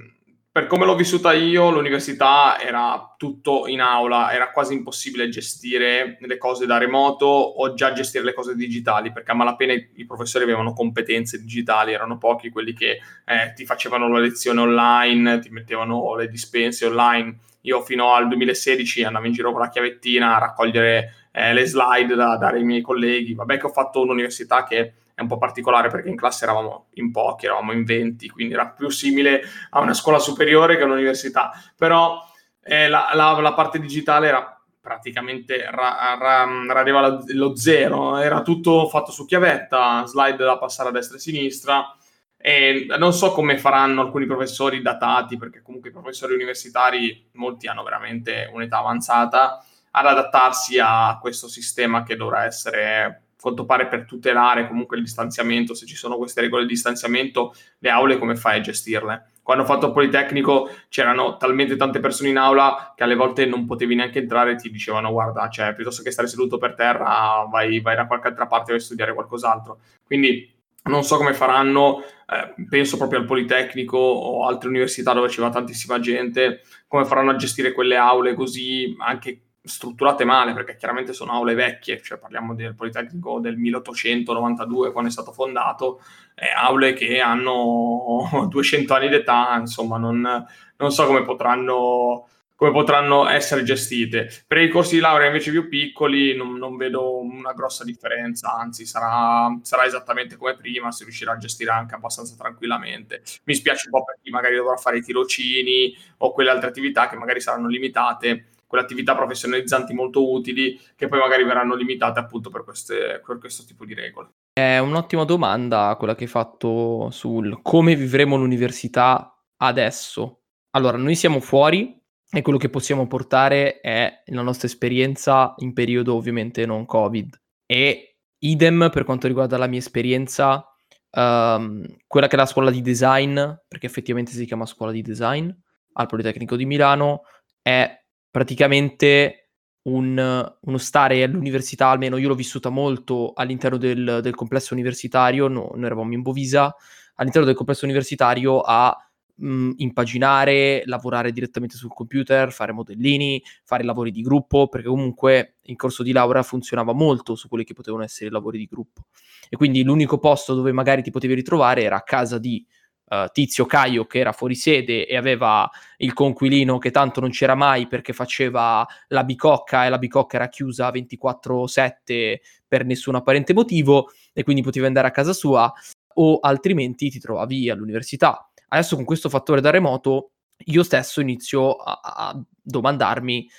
Per 0.56 0.68
come 0.68 0.86
l'ho 0.86 0.96
vissuta 0.96 1.34
io, 1.34 1.70
l'università 1.70 2.58
era 2.62 3.14
tutto 3.18 3.68
in 3.68 3.82
aula, 3.82 4.32
era 4.32 4.52
quasi 4.52 4.74
impossibile 4.74 5.28
gestire 5.28 6.18
le 6.22 6.38
cose 6.38 6.66
da 6.66 6.78
remoto 6.78 7.26
o 7.26 7.74
già 7.74 7.92
gestire 7.92 8.24
le 8.24 8.34
cose 8.34 8.56
digitali, 8.56 9.12
perché 9.12 9.32
a 9.32 9.34
malapena 9.34 9.74
i, 9.74 10.06
professori 10.06 10.46
avevano 10.46 10.72
competenze 10.72 11.42
digitali, 11.42 11.92
erano 11.92 12.18
pochi 12.18 12.52
quelli 12.52 12.72
che 12.72 13.00
eh, 13.26 13.52
ti 13.54 13.66
facevano 13.66 14.08
la 14.08 14.20
lezione 14.20 14.62
online, 14.62 15.40
ti 15.40 15.50
mettevano 15.50 16.16
le 16.16 16.30
dispense 16.30 16.86
online. 16.86 17.38
Io 17.64 17.82
fino 17.82 18.14
al 18.14 18.30
2016 18.30 19.04
andavo 19.04 19.26
in 19.26 19.34
giro 19.34 19.52
con 19.52 19.60
la 19.60 19.68
chiavettina 19.68 20.38
a 20.38 20.40
raccogliere 20.40 21.28
eh, 21.34 21.54
le 21.54 21.66
slide 21.66 22.16
da 22.16 22.38
dare 22.38 22.60
ai 22.60 22.64
miei 22.64 22.82
colleghi. 22.82 23.34
Vabbè 23.34 23.58
che 23.58 23.66
ho 23.66 23.74
fatto 23.74 24.04
un'università 24.04 24.64
che 24.64 24.94
è 25.16 25.22
un 25.22 25.28
po' 25.28 25.38
particolare 25.38 25.90
perché 25.90 26.10
in 26.10 26.18
classe 26.18 26.44
eravamo 26.44 26.88
in 26.96 27.10
pochi, 27.12 27.46
eravamo 27.46 27.72
in 27.72 27.86
20, 27.86 28.30
quindi 28.30 28.54
era 28.54 28.68
più 28.68 28.90
simile 28.90 29.42
a 29.70 29.80
una 29.80 29.94
scuola 29.94 30.20
superiore 30.20 30.76
che 30.76 30.84
a 30.84 30.86
un'università. 30.86 31.52
Però 31.78 32.20
eh, 32.62 32.90
la, 32.90 33.12
la, 33.14 33.40
la, 33.40 33.54
parte 33.54 33.80
digitale 33.80 34.28
era 34.28 34.62
praticamente 34.82 35.66
ra, 35.72 36.18
ra, 36.20 36.46
radeva 36.68 37.24
lo 37.28 37.56
zero, 37.56 38.18
era 38.18 38.42
tutto 38.42 38.90
fatto 38.90 39.12
su 39.12 39.26
chiavetta, 39.26 40.06
slide 40.06 40.44
da 40.44 40.58
passare 40.58 40.90
a 40.90 40.92
destra 40.92 41.16
e 41.16 41.18
a 41.20 41.22
sinistra. 41.22 41.96
E 42.38 42.86
non 43.00 43.14
so 43.14 43.32
come 43.32 43.58
faranno 43.58 44.02
alcuni 44.02 44.26
professori 44.26 44.82
datati, 44.82 45.38
perché 45.38 45.62
comunque 45.62 45.90
i 45.90 45.94
professori 45.94 46.34
universitari, 46.34 47.30
molti 47.34 47.68
hanno 47.68 47.84
veramente 47.84 48.50
un'età 48.54 48.80
avanzata, 48.80 49.64
ad 49.92 50.06
adattarsi 50.06 50.78
a 50.78 51.18
questo 51.22 51.48
sistema 51.48 52.04
che 52.04 52.18
dovrà 52.18 52.44
essere 52.44 53.25
quanto 53.39 53.65
pare 53.65 53.88
per 53.88 54.06
tutelare 54.06 54.68
comunque 54.68 54.98
il 54.98 55.04
distanziamento, 55.04 55.74
se 55.74 55.86
ci 55.86 55.96
sono 55.96 56.18
queste 56.18 56.42
regole 56.42 56.63
di 56.63 56.70
distanziamento, 56.70 57.54
le 57.80 57.89
aule 57.89 58.18
come 58.18 58.36
fai 58.36 58.58
a 58.58 58.62
gestirle? 58.62 59.32
Quando 59.44 59.63
ho 59.63 59.68
fatto 59.68 59.86
il 59.86 59.94
Politecnico 59.94 60.70
c'erano 60.89 61.38
talmente 61.38 61.75
tante 61.75 62.00
persone 62.00 62.30
in 62.30 62.38
aula 62.38 62.94
che 62.96 63.04
alle 63.04 63.13
volte 63.13 63.46
non 63.46 63.65
potevi 63.65 63.94
neanche 63.94 64.18
entrare 64.18 64.54
e 64.54 64.56
ti 64.56 64.72
dicevano 64.72 65.12
guarda, 65.12 65.48
cioè, 65.50 65.75
piuttosto 65.75 66.01
che 66.01 66.10
stare 66.10 66.27
seduto 66.27 66.58
per 66.58 66.74
terra 66.74 67.48
vai, 67.48 67.80
vai 67.80 67.96
da 67.96 68.08
qualche 68.08 68.30
altra 68.30 68.48
parte 68.48 68.74
a 68.74 68.80
studiare 68.80 69.13
qualcos'altro. 69.13 69.77
Quindi 70.04 70.51
non 70.86 71.04
so 71.04 71.18
come 71.18 71.34
faranno, 71.34 72.01
eh, 72.01 72.65
penso 72.68 72.98
proprio 72.98 73.20
al 73.20 73.25
Politecnico 73.25 73.98
o 73.98 74.48
altre 74.48 74.70
università 74.70 75.13
dove 75.13 75.30
ci 75.30 75.42
va 75.42 75.50
tantissima 75.50 76.00
gente, 76.00 76.62
come 76.88 77.06
faranno 77.06 77.30
a 77.32 77.36
gestire 77.36 77.72
quelle 77.72 77.98
aule 77.98 78.34
così 78.34 78.96
anche 79.00 79.42
strutturate 79.66 80.24
male, 80.26 80.54
perché 80.54 80.78
chiaramente 80.78 81.14
sono 81.14 81.32
aule 81.32 81.56
vecchie, 81.56 82.02
cioè 82.02 82.18
parliamo 82.18 82.54
del 82.54 82.76
Politecnico 82.76 83.40
del 83.40 83.58
1892 83.58 84.92
quando 84.92 85.10
è 85.10 85.14
stato 85.14 85.32
fondato, 85.32 86.02
eh, 86.36 86.52
aule 86.56 86.94
che 86.94 87.20
hanno 87.20 88.48
200 88.50 88.94
anni 88.94 89.10
d'età, 89.10 89.56
insomma 89.60 89.98
non, 89.98 90.46
non 90.78 90.92
so 90.92 91.06
come 91.06 91.24
potranno, 91.24 92.28
come 92.56 92.72
potranno, 92.72 93.28
essere 93.28 93.64
gestite. 93.64 94.30
Per 94.46 94.60
i 94.60 94.70
corsi 94.70 94.96
di 94.96 95.02
laurea 95.02 95.28
invece 95.28 95.52
più 95.52 95.68
piccoli 95.68 96.36
non, 96.36 96.54
non 96.54 96.78
vedo 96.78 97.20
una 97.20 97.54
grossa 97.54 97.84
differenza, 97.84 98.54
anzi 98.54 98.86
sarà, 98.86 99.58
sarà, 99.64 99.86
esattamente 99.86 100.38
come 100.38 100.56
prima, 100.56 100.92
si 100.92 101.04
riuscirà 101.04 101.34
a 101.34 101.38
gestire 101.38 101.72
anche 101.72 101.96
abbastanza 101.96 102.36
tranquillamente. 102.38 103.24
Mi 103.46 103.56
spiace 103.56 103.88
un 103.90 104.00
po' 104.00 104.06
per 104.06 104.20
chi 104.22 104.30
magari 104.30 104.56
dovrà 104.56 104.76
fare 104.78 104.98
i 104.98 105.02
tirocini 105.02 105.96
o 106.20 106.32
quelle 106.32 106.52
altre 106.52 106.70
attività 106.70 107.10
che 107.10 107.18
magari 107.18 107.42
saranno 107.42 107.68
limitate 107.68 108.50
quelle 108.68 108.84
attività 108.84 109.16
professionalizzanti 109.16 109.94
molto 109.94 110.32
utili 110.32 110.80
che 110.96 111.08
poi 111.08 111.20
magari 111.20 111.44
verranno 111.44 111.76
limitate 111.76 112.20
appunto 112.20 112.50
per, 112.50 112.64
queste, 112.64 113.22
per 113.26 113.38
questo 113.38 113.64
tipo 113.64 113.86
di 113.86 113.94
regole. 113.94 114.30
È 114.54 114.78
un'ottima 114.78 115.26
domanda 115.26 115.96
quella 115.98 116.16
che 116.16 116.24
hai 116.24 116.30
fatto 116.30 117.10
sul 117.12 117.60
come 117.62 117.96
vivremo 117.96 118.38
l'università 118.38 119.38
adesso. 119.58 120.42
Allora, 120.72 120.98
noi 120.98 121.16
siamo 121.16 121.40
fuori 121.40 122.02
e 122.30 122.42
quello 122.42 122.58
che 122.58 122.70
possiamo 122.70 123.08
portare 123.08 123.80
è 123.80 124.24
la 124.26 124.42
nostra 124.42 124.68
esperienza 124.68 125.54
in 125.58 125.74
periodo 125.74 126.16
ovviamente 126.16 126.66
non 126.66 126.86
Covid. 126.86 127.40
E 127.66 128.18
idem 128.40 128.90
per 128.92 129.04
quanto 129.04 129.28
riguarda 129.28 129.58
la 129.58 129.68
mia 129.68 129.80
esperienza, 129.80 130.66
um, 131.12 131.86
quella 132.08 132.28
che 132.28 132.36
è 132.36 132.38
la 132.38 132.46
scuola 132.46 132.72
di 132.72 132.82
design, 132.82 133.36
perché 133.68 133.86
effettivamente 133.86 134.32
si 134.32 134.46
chiama 134.46 134.66
scuola 134.66 134.92
di 134.92 135.02
design 135.02 135.50
al 135.94 136.08
Politecnico 136.08 136.56
di 136.56 136.66
Milano, 136.66 137.22
è 137.62 138.05
praticamente 138.36 139.51
un, 139.84 140.54
uno 140.60 140.77
stare 140.77 141.24
all'università, 141.24 141.88
almeno 141.88 142.18
io 142.18 142.27
l'ho 142.27 142.36
vissuta 142.36 142.68
molto 142.68 143.32
all'interno 143.34 143.77
del, 143.77 144.20
del 144.22 144.36
complesso 144.36 144.74
universitario, 144.74 145.48
no, 145.48 145.72
noi 145.74 145.86
eravamo 145.86 146.12
in 146.12 146.22
Bovisa, 146.22 146.75
all'interno 147.15 147.48
del 147.48 147.56
complesso 147.56 147.86
universitario 147.86 148.60
a 148.60 148.94
mh, 149.36 149.48
mm, 149.48 149.72
impaginare, 149.77 150.84
lavorare 150.84 151.32
direttamente 151.32 151.77
sul 151.77 151.94
computer, 151.94 152.51
fare 152.51 152.74
modellini, 152.74 153.42
fare 153.63 153.86
lavori 153.86 154.12
di 154.12 154.22
gruppo, 154.22 154.68
perché 154.68 154.89
comunque 154.89 155.60
in 155.68 155.77
corso 155.77 156.04
di 156.04 156.12
laurea 156.12 156.44
funzionava 156.44 156.92
molto 156.92 157.36
su 157.36 157.48
quelli 157.48 157.63
che 157.63 157.74
potevano 157.74 158.04
essere 158.04 158.27
i 158.27 158.34
lavori 158.34 158.58
di 158.58 158.65
gruppo. 158.65 159.06
E 159.48 159.56
quindi 159.56 159.82
l'unico 159.82 160.18
posto 160.18 160.56
dove 160.56 160.74
magari 160.74 161.01
ti 161.04 161.10
potevi 161.10 161.36
ritrovare 161.36 161.84
era 161.84 161.96
a 161.96 162.04
casa 162.04 162.38
di 162.38 162.68
uh, 163.08 163.26
Tizio 163.32 163.66
Caio 163.66 164.06
che 164.06 164.20
era 164.20 164.32
fuori 164.32 164.56
sede 164.56 165.08
e 165.08 165.16
aveva 165.16 165.70
il 165.98 166.14
conquilino 166.14 166.78
che 166.78 166.92
tanto 166.92 167.20
non 167.20 167.30
c'era 167.30 167.56
mai 167.56 167.88
perché 167.88 168.14
faceva 168.14 168.86
la 169.10 169.24
bicocca 169.24 169.86
e 169.86 169.90
la 169.90 169.98
bicocca 169.98 170.38
era 170.38 170.50
chiusa 170.50 170.90
24/7 170.92 172.40
per 172.68 172.86
nessun 172.86 173.16
apparente 173.16 173.54
motivo 173.54 174.12
e 174.34 174.44
quindi 174.44 174.62
potevi 174.62 174.86
andare 174.86 175.08
a 175.08 175.12
casa 175.12 175.34
sua 175.34 175.72
o 176.18 176.40
altrimenti 176.40 177.10
ti 177.10 177.20
trovavi 177.20 177.70
all'università. 177.70 178.50
Adesso 178.68 178.96
con 178.96 179.06
questo 179.06 179.30
fattore 179.30 179.62
da 179.62 179.70
remoto 179.70 180.32
io 180.66 180.84
stesso 180.84 181.22
inizio 181.22 181.76
a, 181.76 182.00
a 182.04 182.44
domandarmi 182.62 183.50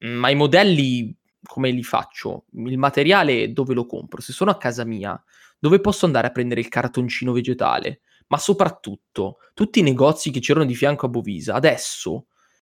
ma 0.00 0.30
i 0.30 0.34
modelli 0.34 1.16
come 1.42 1.70
li 1.70 1.82
faccio? 1.82 2.44
Il 2.52 2.78
materiale 2.78 3.52
dove 3.52 3.74
lo 3.74 3.86
compro? 3.86 4.20
Se 4.20 4.32
sono 4.32 4.50
a 4.50 4.56
casa 4.56 4.84
mia, 4.84 5.20
dove 5.58 5.80
posso 5.80 6.06
andare 6.06 6.26
a 6.26 6.30
prendere 6.30 6.60
il 6.60 6.68
cartoncino 6.68 7.32
vegetale? 7.32 8.00
Ma 8.30 8.38
soprattutto 8.38 9.38
tutti 9.54 9.80
i 9.80 9.82
negozi 9.82 10.30
che 10.30 10.40
c'erano 10.40 10.66
di 10.66 10.74
fianco 10.74 11.06
a 11.06 11.08
Bovisa, 11.08 11.54
adesso 11.54 12.26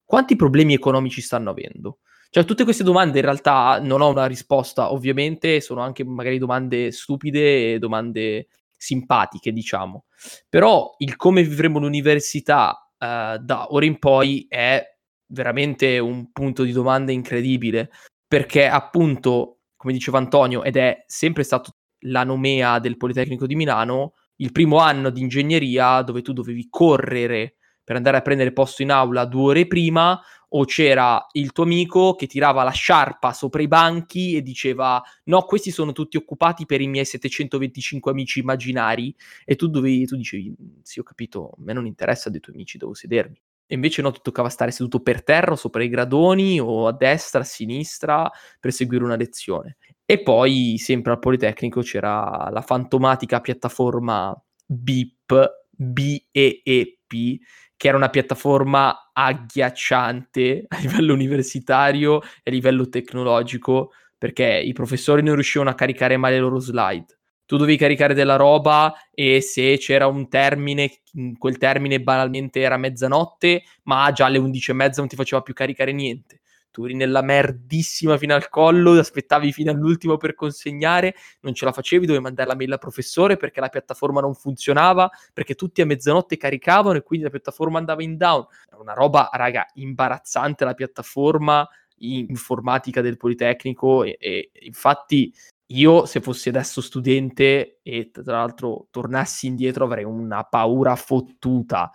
quanti 0.03 0.35
problemi 0.35 0.73
economici 0.73 1.21
stanno 1.21 1.51
avendo? 1.51 1.99
Cioè, 2.29 2.45
tutte 2.45 2.63
queste 2.63 2.83
domande 2.83 3.19
in 3.19 3.25
realtà 3.25 3.79
non 3.79 4.01
ho 4.01 4.09
una 4.09 4.25
risposta, 4.25 4.91
ovviamente, 4.91 5.61
sono 5.61 5.81
anche 5.81 6.03
magari 6.03 6.39
domande 6.39 6.91
stupide 6.91 7.73
e 7.73 7.79
domande 7.79 8.47
simpatiche, 8.75 9.51
diciamo. 9.53 10.05
Però 10.49 10.95
il 10.97 11.15
come 11.15 11.43
vivremo 11.43 11.77
l'università 11.77 12.89
uh, 12.97 13.37
da 13.37 13.67
ora 13.69 13.85
in 13.85 13.99
poi 13.99 14.47
è 14.49 14.83
veramente 15.27 15.99
un 15.99 16.31
punto 16.31 16.63
di 16.63 16.71
domanda 16.71 17.11
incredibile, 17.11 17.91
perché 18.27 18.65
appunto, 18.67 19.59
come 19.75 19.93
diceva 19.93 20.17
Antonio, 20.17 20.63
ed 20.63 20.75
è 20.75 21.03
sempre 21.05 21.43
stato 21.43 21.75
la 22.05 22.23
nomea 22.23 22.79
del 22.79 22.97
Politecnico 22.97 23.45
di 23.45 23.55
Milano, 23.55 24.13
il 24.37 24.51
primo 24.51 24.77
anno 24.77 25.09
di 25.09 25.21
ingegneria 25.21 26.01
dove 26.01 26.21
tu 26.21 26.33
dovevi 26.33 26.67
correre 26.69 27.55
per 27.83 27.95
andare 27.95 28.17
a 28.17 28.21
prendere 28.21 28.53
posto 28.53 28.81
in 28.81 28.91
aula 28.91 29.25
due 29.25 29.41
ore 29.41 29.67
prima 29.67 30.19
o 30.55 30.65
c'era 30.65 31.25
il 31.33 31.51
tuo 31.51 31.63
amico 31.63 32.15
che 32.15 32.27
tirava 32.27 32.63
la 32.63 32.71
sciarpa 32.71 33.33
sopra 33.33 33.61
i 33.61 33.67
banchi 33.67 34.35
e 34.35 34.41
diceva 34.41 35.01
no, 35.25 35.41
questi 35.43 35.71
sono 35.71 35.91
tutti 35.91 36.15
occupati 36.15 36.65
per 36.65 36.79
i 36.79 36.87
miei 36.87 37.05
725 37.05 38.11
amici 38.11 38.39
immaginari 38.39 39.13
e 39.45 39.55
tu 39.55 39.67
dovevi, 39.67 40.05
tu 40.05 40.15
dicevi 40.15 40.55
sì 40.83 40.99
ho 40.99 41.03
capito, 41.03 41.49
a 41.49 41.55
me 41.57 41.73
non 41.73 41.85
interessa 41.85 42.29
dei 42.29 42.39
tuoi 42.39 42.55
amici, 42.55 42.77
devo 42.77 42.93
sedermi. 42.93 43.39
E 43.65 43.75
invece 43.75 44.01
no, 44.01 44.11
ti 44.11 44.19
toccava 44.21 44.49
stare 44.49 44.71
seduto 44.71 44.99
per 44.99 45.23
terra, 45.23 45.55
sopra 45.55 45.83
i 45.83 45.89
gradoni 45.89 46.59
o 46.59 46.85
a 46.85 46.91
destra, 46.91 47.41
a 47.41 47.45
sinistra 47.45 48.29
per 48.59 48.71
seguire 48.71 49.03
una 49.03 49.15
lezione. 49.15 49.77
E 50.05 50.21
poi, 50.21 50.75
sempre 50.79 51.13
al 51.13 51.19
Politecnico, 51.19 51.81
c'era 51.81 52.49
la 52.51 52.61
fantomatica 52.61 53.39
piattaforma 53.39 54.35
BIP, 54.65 55.49
B-E-E-P, 55.69 57.37
che 57.77 57.87
era 57.87 57.95
una 57.97 58.09
piattaforma 58.09 59.11
agghiacciante 59.13 60.65
a 60.67 60.77
livello 60.79 61.13
universitario 61.13 62.21
e 62.21 62.27
a 62.43 62.51
livello 62.51 62.89
tecnologico, 62.89 63.91
perché 64.17 64.61
i 64.63 64.73
professori 64.73 65.23
non 65.23 65.35
riuscivano 65.35 65.69
a 65.69 65.75
caricare 65.75 66.17
mai 66.17 66.33
le 66.33 66.39
loro 66.39 66.59
slide. 66.59 67.19
Tu 67.45 67.57
dovevi 67.57 67.77
caricare 67.77 68.13
della 68.13 68.35
roba 68.35 68.93
e 69.13 69.41
se 69.41 69.77
c'era 69.77 70.07
un 70.07 70.27
termine, 70.27 71.01
quel 71.37 71.57
termine 71.57 72.01
banalmente 72.01 72.59
era 72.61 72.77
mezzanotte, 72.77 73.63
ma 73.83 74.11
già 74.11 74.25
alle 74.25 74.37
11 74.37 74.71
e 74.71 74.73
mezza 74.73 74.99
non 74.99 75.09
ti 75.09 75.15
faceva 75.15 75.41
più 75.41 75.53
caricare 75.53 75.91
niente 75.91 76.41
tu 76.73 76.85
eri 76.85 76.95
nella 76.95 77.21
merdissima 77.21 78.17
fino 78.17 78.33
al 78.33 78.49
collo, 78.49 78.97
aspettavi 78.97 79.53
fino 79.53 79.69
all'ultimo 79.69 80.17
per 80.17 80.33
consegnare, 80.33 81.13
non 81.41 81.53
ce 81.53 81.65
la 81.65 81.71
facevi, 81.71 82.07
dovevi 82.07 82.23
mandare 82.23 82.49
la 82.49 82.55
mail 82.55 82.71
al 82.71 82.79
professore 82.79 83.37
perché 83.37 83.59
la 83.59 83.69
piattaforma 83.69 84.21
non 84.21 84.33
funzionava, 84.33 85.09
perché 85.31 85.53
tutti 85.53 85.81
a 85.81 85.85
mezzanotte 85.85 86.35
caricavano 86.35 86.97
e 86.97 87.03
quindi 87.03 87.25
la 87.25 87.31
piattaforma 87.31 87.77
andava 87.77 88.01
in 88.01 88.17
down. 88.17 88.45
È 88.67 88.73
una 88.73 88.93
roba, 88.93 89.29
raga, 89.31 89.67
imbarazzante 89.75 90.65
la 90.65 90.73
piattaforma 90.73 91.65
informatica 91.99 93.01
del 93.01 93.17
Politecnico 93.17 94.03
e, 94.03 94.17
e 94.19 94.51
infatti 94.63 95.31
io 95.67 96.05
se 96.05 96.21
fossi 96.21 96.49
adesso 96.49 96.81
studente 96.81 97.79
e 97.83 98.09
tra 98.11 98.37
l'altro 98.37 98.87
tornassi 98.89 99.45
indietro 99.47 99.85
avrei 99.85 100.03
una 100.03 100.43
paura 100.43 100.95
fottuta 100.95 101.91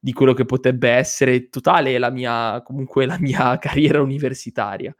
di 0.00 0.12
quello 0.12 0.32
che 0.32 0.46
potrebbe 0.46 0.88
essere 0.88 1.50
totale 1.50 1.98
la 1.98 2.10
mia, 2.10 2.62
comunque 2.62 3.04
la 3.04 3.18
mia 3.18 3.58
carriera 3.60 4.00
universitaria. 4.00 4.94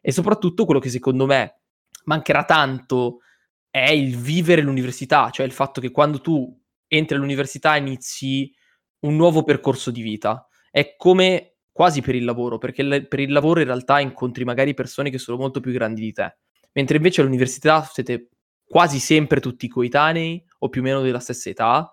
E 0.00 0.12
soprattutto 0.12 0.64
quello 0.64 0.80
che 0.80 0.90
secondo 0.90 1.26
me 1.26 1.60
mancherà 2.04 2.44
tanto 2.44 3.20
è 3.68 3.90
il 3.90 4.16
vivere 4.16 4.62
l'università, 4.62 5.30
cioè 5.30 5.44
il 5.44 5.52
fatto 5.52 5.80
che 5.80 5.90
quando 5.90 6.20
tu 6.20 6.56
entri 6.86 7.16
all'università 7.16 7.76
inizi 7.76 8.54
un 9.00 9.16
nuovo 9.16 9.42
percorso 9.42 9.90
di 9.90 10.02
vita. 10.02 10.46
È 10.70 10.94
come 10.96 11.56
quasi 11.72 12.00
per 12.00 12.14
il 12.14 12.24
lavoro, 12.24 12.58
perché 12.58 12.84
le, 12.84 13.06
per 13.06 13.18
il 13.18 13.32
lavoro 13.32 13.58
in 13.58 13.66
realtà 13.66 13.98
incontri 13.98 14.44
magari 14.44 14.74
persone 14.74 15.10
che 15.10 15.18
sono 15.18 15.36
molto 15.36 15.58
più 15.58 15.72
grandi 15.72 16.02
di 16.02 16.12
te, 16.12 16.36
mentre 16.72 16.96
invece 16.96 17.20
all'università 17.20 17.82
siete 17.82 18.28
quasi 18.64 19.00
sempre 19.00 19.40
tutti 19.40 19.68
coetanei 19.68 20.44
o 20.58 20.68
più 20.68 20.80
o 20.80 20.84
meno 20.84 21.00
della 21.00 21.18
stessa 21.18 21.50
età 21.50 21.92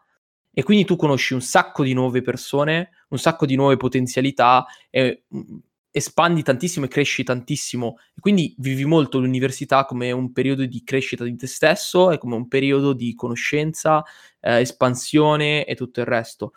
e 0.54 0.64
quindi 0.64 0.86
tu 0.86 0.96
conosci 0.96 1.34
un 1.34 1.42
sacco 1.42 1.84
di 1.84 1.94
nuove 1.94 2.22
persone, 2.22 2.90
un 3.10 3.18
sacco 3.18 3.46
di 3.46 3.56
nuove 3.56 3.78
potenzialità 3.78 4.66
e 4.90 5.24
mm, 5.34 5.58
espandi 5.92 6.42
tantissimo 6.42 6.86
e 6.86 6.90
cresci 6.90 7.24
tantissimo 7.24 7.98
e 8.16 8.22
quindi 8.22 8.56
vivi 8.60 8.86
molto 8.86 9.20
l'università 9.20 9.86
come 9.86 10.12
un 10.12 10.32
periodo 10.32 10.66
di 10.66 10.84
crescita 10.84 11.26
di 11.26 11.36
te 11.36 11.48
stesso 11.48 12.12
e 12.12 12.18
come 12.18 12.36
un 12.36 12.48
periodo 12.48 12.94
di 12.94 13.14
conoscenza, 13.14 14.04
eh, 14.40 14.60
espansione 14.60 15.66
e 15.66 15.76
tutto 15.76 16.00
il 16.00 16.06
resto. 16.06 16.54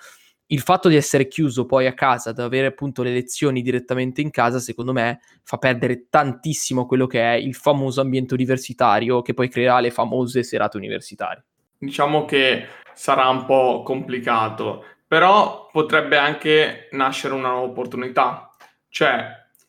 Il 0.46 0.60
fatto 0.60 0.88
di 0.88 0.96
essere 0.96 1.26
chiuso 1.26 1.64
poi 1.64 1.86
a 1.86 1.94
casa, 1.94 2.32
di 2.32 2.40
avere 2.42 2.66
appunto 2.66 3.02
le 3.02 3.12
lezioni 3.12 3.62
direttamente 3.62 4.20
in 4.20 4.30
casa, 4.30 4.58
secondo 4.58 4.92
me 4.92 5.20
fa 5.42 5.56
perdere 5.56 6.06
tantissimo 6.10 6.86
quello 6.86 7.06
che 7.06 7.20
è 7.20 7.34
il 7.34 7.54
famoso 7.54 8.00
ambiente 8.02 8.34
universitario 8.34 9.22
che 9.22 9.34
poi 9.34 9.48
crea 9.48 9.80
le 9.80 9.90
famose 9.90 10.42
serate 10.42 10.76
universitarie. 10.76 11.44
Diciamo 11.78 12.24
che 12.24 12.66
sarà 12.94 13.28
un 13.28 13.44
po' 13.44 13.82
complicato, 13.84 14.84
però 15.06 15.68
potrebbe 15.70 16.16
anche 16.16 16.88
nascere 16.92 17.34
una 17.34 17.50
nuova 17.50 17.66
opportunità. 17.66 18.50
Cioè, 18.88 19.26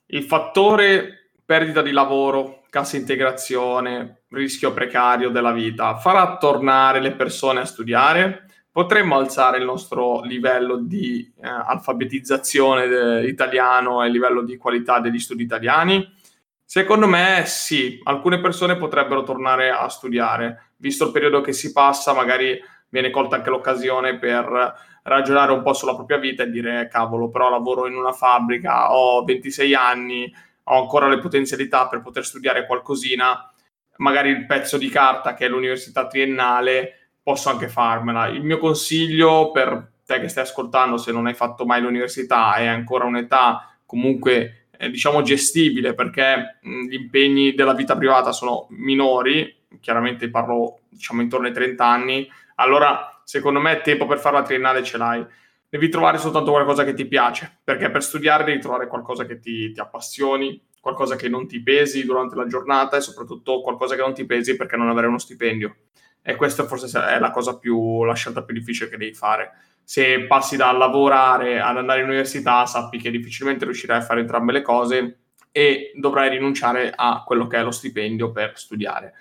il 0.08 0.24
fattore 0.24 1.32
perdita 1.46 1.82
di 1.82 1.92
lavoro, 1.92 2.64
cassa 2.70 2.98
integrazione, 2.98 4.24
rischio 4.30 4.74
precario 4.74 5.30
della 5.30 5.52
vita, 5.52 5.96
farà 5.96 6.38
tornare 6.38 7.00
le 7.00 7.12
persone 7.12 7.62
a 7.62 7.66
studiare? 7.66 8.48
Potremmo 8.72 9.16
alzare 9.16 9.58
il 9.58 9.64
nostro 9.64 10.22
livello 10.22 10.78
di 10.78 11.32
eh, 11.42 11.48
alfabetizzazione 11.48 12.88
de- 12.88 13.28
italiano 13.28 14.04
e 14.04 14.08
il 14.08 14.12
livello 14.12 14.42
di 14.42 14.58
qualità 14.58 15.00
degli 15.00 15.20
studi 15.20 15.44
italiani? 15.44 16.14
Secondo 16.64 17.08
me 17.08 17.44
sì, 17.46 18.02
alcune 18.04 18.42
persone 18.42 18.76
potrebbero 18.76 19.24
tornare 19.24 19.70
a 19.70 19.88
studiare, 19.88 20.72
visto 20.78 21.06
il 21.06 21.12
periodo 21.12 21.40
che 21.40 21.54
si 21.54 21.72
passa, 21.72 22.12
magari 22.12 22.60
viene 22.96 23.10
colta 23.10 23.36
anche 23.36 23.50
l'occasione 23.50 24.18
per 24.18 24.74
ragionare 25.04 25.52
un 25.52 25.62
po' 25.62 25.74
sulla 25.74 25.96
propria 25.96 26.18
vita 26.18 26.44
e 26.44 26.50
dire 26.50 26.88
cavolo, 26.90 27.30
però 27.30 27.50
lavoro 27.50 27.88
in 27.88 27.96
una 27.96 28.14
fabbrica, 28.14 28.94
ho 28.94 29.22
26 29.26 29.76
anni, 29.76 30.34
ho 30.64 30.82
ancora 30.82 31.10
le 31.10 31.20
potenzialità 31.20 31.90
per 31.90 32.02
poter 32.02 32.24
studiare 32.24 32.66
qualcosina, 32.66 33.52
magari 33.98 34.30
il 34.30 34.46
pezzo 34.46 34.78
di 34.78 34.88
carta 34.88 35.34
che 35.34 35.46
è 35.46 35.50
l'università 35.50 36.08
triennale, 36.08 37.10
posso 37.22 37.50
anche 37.50 37.68
farmela. 37.68 38.28
Il 38.28 38.44
mio 38.44 38.60
consiglio 38.60 39.52
per 39.52 39.92
te 40.06 40.22
che 40.22 40.30
stai 40.30 40.44
ascoltando, 40.44 40.96
se 40.96 41.12
non 41.12 41.28
hai 41.28 41.34
fatto 41.34 41.66
mai 41.66 41.82
l'università 41.82 42.54
hai 42.54 42.68
ancora 42.68 43.04
un'età 43.04 43.78
comunque 43.86 44.68
eh, 44.78 44.90
diciamo 44.90 45.22
gestibile 45.22 45.94
perché 45.94 46.60
gli 46.62 46.94
impegni 46.94 47.54
della 47.54 47.74
vita 47.74 47.98
privata 47.98 48.32
sono 48.32 48.68
minori, 48.70 49.54
chiaramente 49.82 50.30
parlo 50.30 50.80
diciamo 50.88 51.22
intorno 51.22 51.48
ai 51.48 51.54
30 51.54 51.86
anni, 51.86 52.28
allora 52.56 53.22
secondo 53.24 53.60
me 53.60 53.82
tempo 53.82 54.06
per 54.06 54.20
fare 54.20 54.38
la 54.38 54.44
triennale 54.44 54.84
ce 54.84 54.98
l'hai. 54.98 55.26
Devi 55.68 55.90
trovare 55.90 56.18
soltanto 56.18 56.52
qualcosa 56.52 56.84
che 56.84 56.94
ti 56.94 57.06
piace, 57.06 57.60
perché 57.64 57.90
per 57.90 58.04
studiare 58.04 58.44
devi 58.44 58.60
trovare 58.60 58.88
qualcosa 58.88 59.26
che 59.26 59.40
ti, 59.40 59.72
ti 59.72 59.80
appassioni, 59.80 60.62
qualcosa 60.80 61.16
che 61.16 61.28
non 61.28 61.48
ti 61.48 61.62
pesi 61.62 62.06
durante 62.06 62.36
la 62.36 62.46
giornata 62.46 62.96
e 62.96 63.02
soprattutto 63.02 63.62
qualcosa 63.62 63.96
che 63.96 64.02
non 64.02 64.14
ti 64.14 64.26
pesi 64.26 64.56
perché 64.56 64.78
non 64.78 64.90
avere 64.90 65.08
uno 65.08 65.18
stipendio. 65.18 65.76
E 66.22 66.36
questa 66.36 66.66
forse 66.66 66.88
è 67.00 67.20
la 67.20 67.32
cosa 67.32 67.58
più, 67.58 68.04
la 68.04 68.14
scelta 68.14 68.44
più 68.44 68.54
difficile 68.54 68.90
che 68.90 68.98
devi 68.98 69.14
fare. 69.14 69.52
Se 69.84 70.26
passi 70.28 70.56
da 70.56 70.72
lavorare 70.72 71.60
ad 71.60 71.78
andare 71.78 72.02
in 72.02 72.08
università, 72.08 72.66
sappi 72.66 72.98
che 73.00 73.12
difficilmente 73.12 73.66
riuscirai 73.66 73.98
a 73.98 74.02
fare 74.02 74.22
entrambe 74.22 74.52
le 74.52 74.62
cose 74.62 75.18
e 75.52 75.92
dovrai 75.96 76.30
rinunciare 76.30 76.92
a 76.96 77.24
quello 77.26 77.48
che 77.48 77.58
è 77.58 77.64
lo 77.64 77.72
stipendio 77.72 78.32
per 78.32 78.58
studiare. 78.58 79.14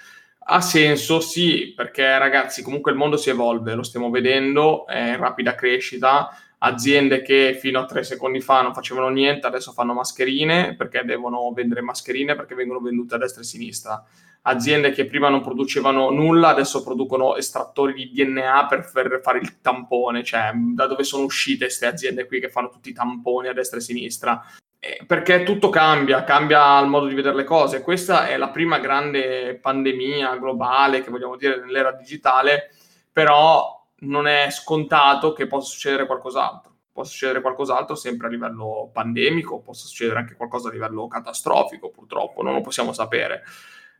Ha 0.46 0.60
senso, 0.60 1.20
sì, 1.20 1.72
perché 1.74 2.18
ragazzi, 2.18 2.62
comunque 2.62 2.92
il 2.92 2.98
mondo 2.98 3.16
si 3.16 3.30
evolve, 3.30 3.74
lo 3.74 3.82
stiamo 3.82 4.10
vedendo, 4.10 4.86
è 4.86 5.12
in 5.12 5.16
rapida 5.16 5.54
crescita. 5.54 6.36
Aziende 6.58 7.22
che 7.22 7.56
fino 7.58 7.80
a 7.80 7.86
tre 7.86 8.02
secondi 8.04 8.40
fa 8.40 8.60
non 8.60 8.74
facevano 8.74 9.08
niente, 9.08 9.46
adesso 9.46 9.72
fanno 9.72 9.94
mascherine 9.94 10.76
perché 10.76 11.02
devono 11.04 11.50
vendere 11.52 11.80
mascherine 11.80 12.34
perché 12.34 12.54
vengono 12.54 12.80
vendute 12.80 13.14
a 13.14 13.18
destra 13.18 13.40
e 13.40 13.44
a 13.44 13.46
sinistra. 13.46 14.04
Aziende 14.42 14.90
che 14.90 15.06
prima 15.06 15.30
non 15.30 15.40
producevano 15.40 16.10
nulla, 16.10 16.48
adesso 16.48 16.82
producono 16.82 17.36
estrattori 17.36 17.94
di 17.94 18.10
DNA 18.12 18.66
per, 18.66 19.20
fare 19.22 19.38
il 19.38 19.60
tampone. 19.62 20.22
Cioè, 20.22 20.52
da 20.54 20.86
dove 20.86 21.04
sono 21.04 21.24
uscite 21.24 21.64
queste 21.64 21.86
aziende 21.86 22.26
qui 22.26 22.40
che 22.40 22.50
fanno 22.50 22.68
tutti 22.68 22.90
i 22.90 22.94
tamponi 22.94 23.48
a 23.48 23.54
destra 23.54 23.78
e 23.78 23.80
a 23.80 23.84
sinistra? 23.84 24.44
Eh, 24.86 25.02
perché 25.06 25.44
tutto 25.44 25.70
cambia, 25.70 26.24
cambia 26.24 26.78
il 26.80 26.88
modo 26.88 27.06
di 27.06 27.14
vedere 27.14 27.34
le 27.34 27.44
cose. 27.44 27.80
Questa 27.80 28.28
è 28.28 28.36
la 28.36 28.50
prima 28.50 28.78
grande 28.78 29.58
pandemia 29.58 30.36
globale 30.36 31.00
che 31.00 31.10
vogliamo 31.10 31.36
dire 31.36 31.58
nell'era 31.58 31.92
digitale, 31.92 32.70
però 33.10 33.82
non 34.00 34.26
è 34.26 34.50
scontato 34.50 35.32
che 35.32 35.46
possa 35.46 35.70
succedere 35.70 36.04
qualcos'altro. 36.04 36.72
Può 36.92 37.02
succedere 37.02 37.40
qualcos'altro 37.40 37.94
sempre 37.94 38.26
a 38.26 38.30
livello 38.30 38.90
pandemico, 38.92 39.60
può 39.60 39.72
succedere 39.72 40.18
anche 40.18 40.34
qualcosa 40.34 40.68
a 40.68 40.72
livello 40.72 41.08
catastrofico, 41.08 41.88
purtroppo, 41.88 42.42
non 42.42 42.52
lo 42.52 42.60
possiamo 42.60 42.92
sapere. 42.92 43.42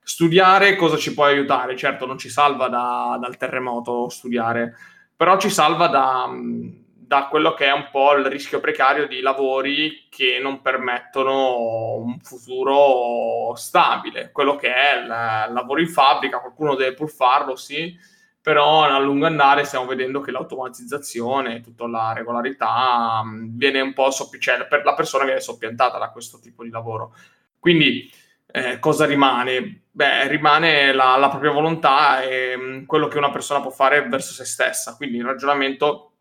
Studiare 0.03 0.77
cosa 0.77 0.99
ci 0.99 1.15
può 1.15 1.25
aiutare? 1.25 1.77
Certo, 1.77 2.05
non 2.05 2.19
ci 2.19 2.29
salva 2.29 2.69
da, 2.69 3.17
dal 3.19 3.39
terremoto 3.39 4.11
studiare, 4.11 4.77
però 5.17 5.39
ci 5.39 5.49
salva 5.49 5.87
da 5.89 6.29
da 7.07 7.27
quello 7.29 7.53
che 7.55 7.67
è 7.67 7.73
un 7.73 7.89
po' 7.91 8.15
il 8.15 8.25
rischio 8.27 8.61
precario 8.61 9.07
di 9.07 9.21
lavori 9.21 10.07
che 10.09 10.39
non 10.41 10.63
permettono 10.63 11.97
un 11.97 12.19
futuro 12.21 13.55
stabile. 13.57 14.31
Quello 14.33 14.57
che 14.57 14.73
è 14.73 15.01
il 15.01 15.07
lavoro 15.07 15.81
in 15.81 15.89
fabbrica, 15.89 16.41
qualcuno 16.41 16.75
deve 16.75 16.95
pur 16.95 17.11
farlo, 17.11 17.57
sì, 17.57 17.95
però 18.41 18.85
a 18.85 18.99
lungo 18.99 19.27
andare 19.27 19.65
stiamo 19.65 19.87
vedendo 19.87 20.21
che 20.21 20.31
l'automatizzazione, 20.31 21.61
tutta 21.61 21.87
la 21.87 22.13
regolarità 22.15 23.23
viene 23.25 23.81
un 23.81 23.93
po' 23.93 24.11
soppi- 24.11 24.41
cioè 24.41 24.67
per 24.67 24.85
la 24.85 24.95
persona 24.95 25.25
viene 25.25 25.41
soppiantata 25.41 25.99
da 25.99 26.11
questo 26.11 26.39
tipo 26.41 26.63
di 26.63 26.71
lavoro. 26.71 27.15
Quindi 27.59 28.11
eh, 28.47 28.79
cosa 28.79 29.05
rimane? 29.05 29.83
Beh, 29.91 30.29
rimane 30.29 30.93
la, 30.93 31.17
la 31.17 31.29
propria 31.29 31.51
volontà 31.51 32.23
e 32.23 32.85
quello 32.87 33.09
che 33.09 33.19
una 33.19 33.31
persona 33.31 33.61
può 33.61 33.71
fare 33.71 34.07
verso 34.09 34.33
se 34.33 34.45
stessa. 34.45 34.97
Quindi 34.97 35.19
il 35.19 35.25
ragionamento 35.25 36.14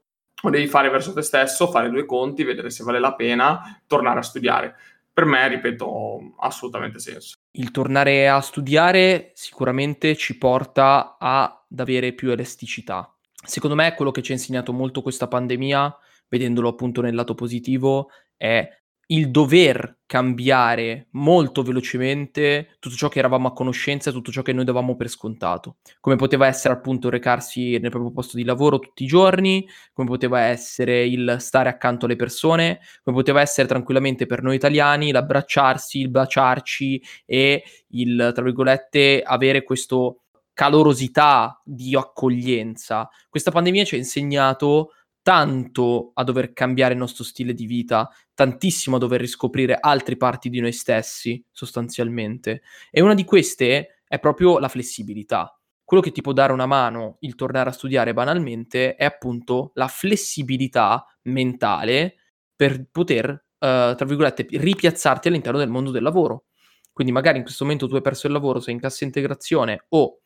lo 0.44 0.50
devi 0.50 0.68
fare 0.68 0.90
verso 0.90 1.14
te 1.14 1.22
stesso, 1.22 1.72
fare 1.72 1.90
due 1.90 2.06
conti, 2.06 2.44
vedere 2.44 2.70
se 2.70 2.84
vale 2.84 3.00
la 3.00 3.16
pena 3.16 3.82
tornare 3.88 4.20
a 4.20 4.24
studiare. 4.24 4.76
Per 5.14 5.26
me, 5.26 5.48
ripeto, 5.48 6.34
ha 6.38 6.48
assolutamente 6.48 7.00
senso. 7.00 7.38
Il 7.52 7.72
tornare 7.72 8.28
a 8.28 8.42
studiare 8.42 9.32
sicuramente 9.36 10.16
ci 10.18 10.38
porta 10.38 11.18
ad 11.18 11.80
avere 11.80 12.12
più 12.14 12.32
elasticità. 12.32 13.10
Secondo 13.46 13.76
me 13.76 13.94
quello 13.94 14.12
che 14.12 14.22
ci 14.22 14.32
ha 14.32 14.36
insegnato 14.36 14.74
molto 14.74 15.02
questa 15.02 15.28
pandemia, 15.28 15.98
vedendolo 16.28 16.70
appunto 16.70 17.02
nel 17.02 17.16
lato 17.16 17.36
positivo, 17.36 18.10
è 18.36 18.68
il 19.08 19.32
dover 19.32 20.00
cambiare 20.06 21.08
molto 21.12 21.64
velocemente 21.64 22.76
tutto 22.80 22.96
ciò 22.96 23.10
che 23.10 23.20
eravamo 23.20 23.48
a 23.48 23.54
conoscenza 23.54 24.10
e 24.10 24.14
tutto 24.14 24.32
ciò 24.32 24.42
che 24.42 24.54
noi 24.54 24.64
davamo 24.64 24.96
per 24.96 25.10
scontato. 25.10 25.78
Come 26.00 26.16
poteva 26.16 26.48
essere 26.48 26.74
appunto 26.74 27.10
recarsi 27.10 27.78
nel 27.80 27.90
proprio 27.90 28.12
posto 28.12 28.38
di 28.38 28.44
lavoro 28.44 28.80
tutti 28.80 29.04
i 29.04 29.08
giorni, 29.08 29.68
come 29.92 30.08
poteva 30.08 30.42
essere 30.42 31.06
il 31.06 31.38
stare 31.40 31.70
accanto 31.70 32.06
alle 32.06 32.16
persone, 32.16 32.80
come 33.04 33.18
poteva 33.18 33.42
essere 33.42 33.68
tranquillamente 33.68 34.26
per 34.26 34.44
noi 34.44 34.56
italiani 34.56 35.12
l'abbracciarsi, 35.12 36.00
il 36.00 36.10
baciarci 36.10 37.02
e 37.26 37.64
il, 37.90 38.32
tra 38.34 38.44
virgolette, 38.44 39.22
avere 39.26 39.64
questo 39.64 40.20
calorosità 40.54 41.60
di 41.64 41.96
accoglienza. 41.96 43.10
Questa 43.30 43.52
pandemia 43.52 43.84
ci 43.84 43.96
ha 43.96 43.98
insegnato 43.98 44.92
tanto 45.24 46.12
a 46.14 46.24
dover 46.24 46.54
cambiare 46.54 46.94
il 46.94 47.00
nostro 47.00 47.24
stile 47.24 47.54
di 47.54 47.66
vita, 47.66 48.08
tantissimo 48.34 48.98
a 48.98 49.00
dover 49.00 49.22
riscoprire 49.22 49.78
altre 49.80 50.18
parti 50.18 50.50
di 50.50 50.60
noi 50.60 50.74
stessi, 50.74 51.44
sostanzialmente. 51.50 52.62
E 52.92 53.02
una 53.02 53.16
di 53.16 53.24
queste 53.24 54.02
è 54.06 54.20
proprio 54.20 54.60
la 54.60 54.68
flessibilità. 54.68 55.58
Quello 55.84 56.04
che 56.04 56.12
ti 56.12 56.22
può 56.22 56.34
dare 56.34 56.54
una 56.54 56.66
mano 56.66 57.18
il 57.22 57.36
tornare 57.36 57.70
a 57.70 57.74
studiare 57.74 58.14
banalmente 58.14 58.96
è 58.96 59.06
appunto 59.06 59.72
la 59.76 59.88
flessibilità 59.88 61.06
mentale 61.24 62.16
per 62.56 62.86
poter, 62.92 63.30
uh, 63.32 63.96
tra 63.96 64.06
virgolette, 64.06 64.46
ripiazzarti 64.50 65.30
all'interno 65.30 65.58
del 65.60 65.70
mondo 65.70 65.92
del 65.92 66.04
lavoro. 66.04 66.46
Quindi 66.92 67.14
magari 67.14 67.38
in 67.38 67.44
questo 67.44 67.64
momento 67.64 67.88
tu 67.88 67.96
hai 67.96 68.02
perso 68.02 68.28
il 68.28 68.34
lavoro, 68.34 68.60
sei 68.60 68.74
in 68.76 68.80
cassa 68.80 69.04
integrazione 69.04 69.86
o 69.90 70.23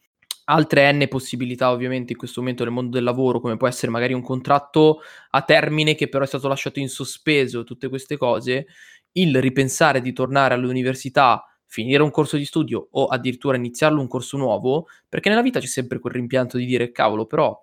altre 0.49 0.91
n 0.91 1.07
possibilità 1.09 1.71
ovviamente 1.71 2.13
in 2.13 2.17
questo 2.17 2.39
momento 2.39 2.63
nel 2.63 2.71
mondo 2.73 2.91
del 2.91 3.03
lavoro, 3.03 3.39
come 3.39 3.57
può 3.57 3.67
essere 3.67 3.91
magari 3.91 4.13
un 4.13 4.21
contratto 4.21 5.01
a 5.31 5.41
termine 5.41 5.95
che 5.95 6.07
però 6.07 6.23
è 6.23 6.27
stato 6.27 6.47
lasciato 6.47 6.79
in 6.79 6.89
sospeso, 6.89 7.63
tutte 7.63 7.89
queste 7.89 8.17
cose, 8.17 8.67
il 9.13 9.39
ripensare 9.41 10.01
di 10.01 10.13
tornare 10.13 10.53
all'università, 10.53 11.43
finire 11.65 12.01
un 12.01 12.11
corso 12.11 12.37
di 12.37 12.45
studio 12.45 12.87
o 12.91 13.07
addirittura 13.07 13.57
iniziarlo 13.57 13.99
un 13.99 14.07
corso 14.07 14.37
nuovo, 14.37 14.87
perché 15.09 15.29
nella 15.29 15.41
vita 15.41 15.59
c'è 15.59 15.65
sempre 15.65 15.99
quel 15.99 16.13
rimpianto 16.13 16.57
di 16.57 16.65
dire 16.65 16.91
cavolo, 16.91 17.25
però 17.25 17.61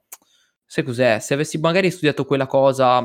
sai 0.67 0.85
cos'è? 0.85 1.21
Se 1.21 1.33
avessi 1.33 1.59
magari 1.59 1.91
studiato 1.91 2.27
quella 2.27 2.47
cosa, 2.47 2.99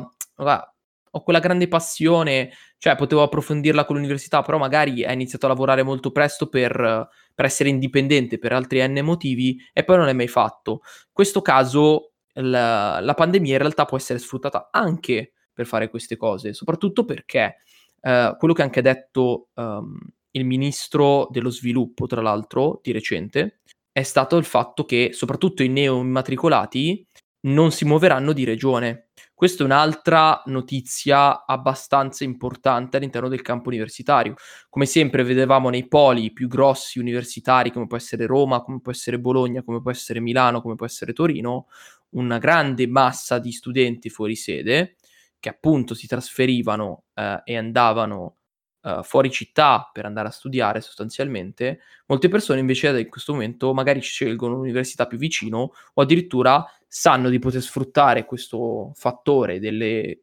ho 1.11 1.23
quella 1.23 1.39
grande 1.39 1.67
passione, 1.67 2.51
cioè 2.77 2.95
potevo 2.95 3.23
approfondirla 3.23 3.85
con 3.85 3.95
l'università, 3.95 4.41
però 4.41 4.57
magari 4.57 5.05
hai 5.05 5.13
iniziato 5.13 5.45
a 5.45 5.49
lavorare 5.49 5.83
molto 5.83 6.11
presto 6.11 6.49
per, 6.49 7.07
per 7.39 7.47
essere 7.47 7.69
indipendente 7.69 8.37
per 8.37 8.51
altri 8.51 8.85
n 8.85 8.99
motivi 9.01 9.57
e 9.71 9.85
poi 9.85 9.95
non 9.95 10.03
l'hai 10.03 10.13
mai 10.13 10.27
fatto. 10.27 10.81
In 10.83 11.13
questo 11.13 11.41
caso 11.41 12.11
la, 12.33 12.99
la 12.99 13.13
pandemia 13.13 13.53
in 13.53 13.59
realtà 13.59 13.85
può 13.85 13.95
essere 13.95 14.19
sfruttata 14.19 14.67
anche 14.73 15.31
per 15.53 15.65
fare 15.65 15.89
queste 15.89 16.17
cose, 16.17 16.51
soprattutto 16.51 17.05
perché 17.05 17.61
eh, 18.01 18.35
quello 18.37 18.53
che 18.53 18.61
ha 18.61 18.65
anche 18.65 18.81
detto 18.81 19.47
um, 19.53 19.97
il 20.31 20.43
ministro 20.43 21.29
dello 21.31 21.49
sviluppo, 21.49 22.07
tra 22.07 22.21
l'altro, 22.21 22.81
di 22.83 22.91
recente, 22.91 23.61
è 23.89 24.03
stato 24.03 24.35
il 24.35 24.43
fatto 24.43 24.83
che 24.83 25.11
soprattutto 25.13 25.63
i 25.63 25.69
neoimmatricolati 25.69 27.07
non 27.41 27.71
si 27.71 27.85
muoveranno 27.85 28.33
di 28.33 28.43
regione. 28.43 29.09
Questa 29.33 29.63
è 29.63 29.65
un'altra 29.65 30.41
notizia 30.47 31.45
abbastanza 31.45 32.25
importante 32.25 32.97
all'interno 32.97 33.29
del 33.29 33.41
campo 33.41 33.69
universitario. 33.69 34.35
Come 34.69 34.85
sempre 34.85 35.23
vedevamo 35.23 35.69
nei 35.69 35.87
poli 35.87 36.33
più 36.33 36.47
grossi 36.49 36.99
universitari, 36.99 37.71
come 37.71 37.87
può 37.87 37.95
essere 37.95 38.25
Roma, 38.25 38.61
come 38.61 38.81
può 38.81 38.91
essere 38.91 39.19
Bologna, 39.19 39.63
come 39.63 39.81
può 39.81 39.91
essere 39.91 40.19
Milano, 40.19 40.61
come 40.61 40.75
può 40.75 40.85
essere 40.85 41.13
Torino, 41.13 41.67
una 42.11 42.37
grande 42.37 42.87
massa 42.87 43.39
di 43.39 43.51
studenti 43.51 44.09
fuori 44.09 44.35
sede 44.35 44.97
che 45.39 45.49
appunto 45.49 45.93
si 45.93 46.05
trasferivano 46.05 47.03
eh, 47.13 47.41
e 47.45 47.57
andavano 47.57 48.38
uh, 48.81 49.03
fuori 49.03 49.29
città 49.31 49.89
per 49.91 50.05
andare 50.05 50.27
a 50.27 50.31
studiare 50.31 50.81
sostanzialmente, 50.81 51.79
molte 52.07 52.27
persone 52.29 52.59
invece 52.59 52.99
in 52.99 53.09
questo 53.09 53.33
momento 53.33 53.73
magari 53.73 54.01
scelgono 54.01 54.55
l'università 54.55 55.07
più 55.07 55.17
vicino 55.17 55.71
o 55.93 56.01
addirittura 56.01 56.65
sanno 56.87 57.29
di 57.29 57.39
poter 57.39 57.61
sfruttare 57.61 58.25
questo 58.25 58.91
fattore 58.95 59.59
delle 59.59 60.21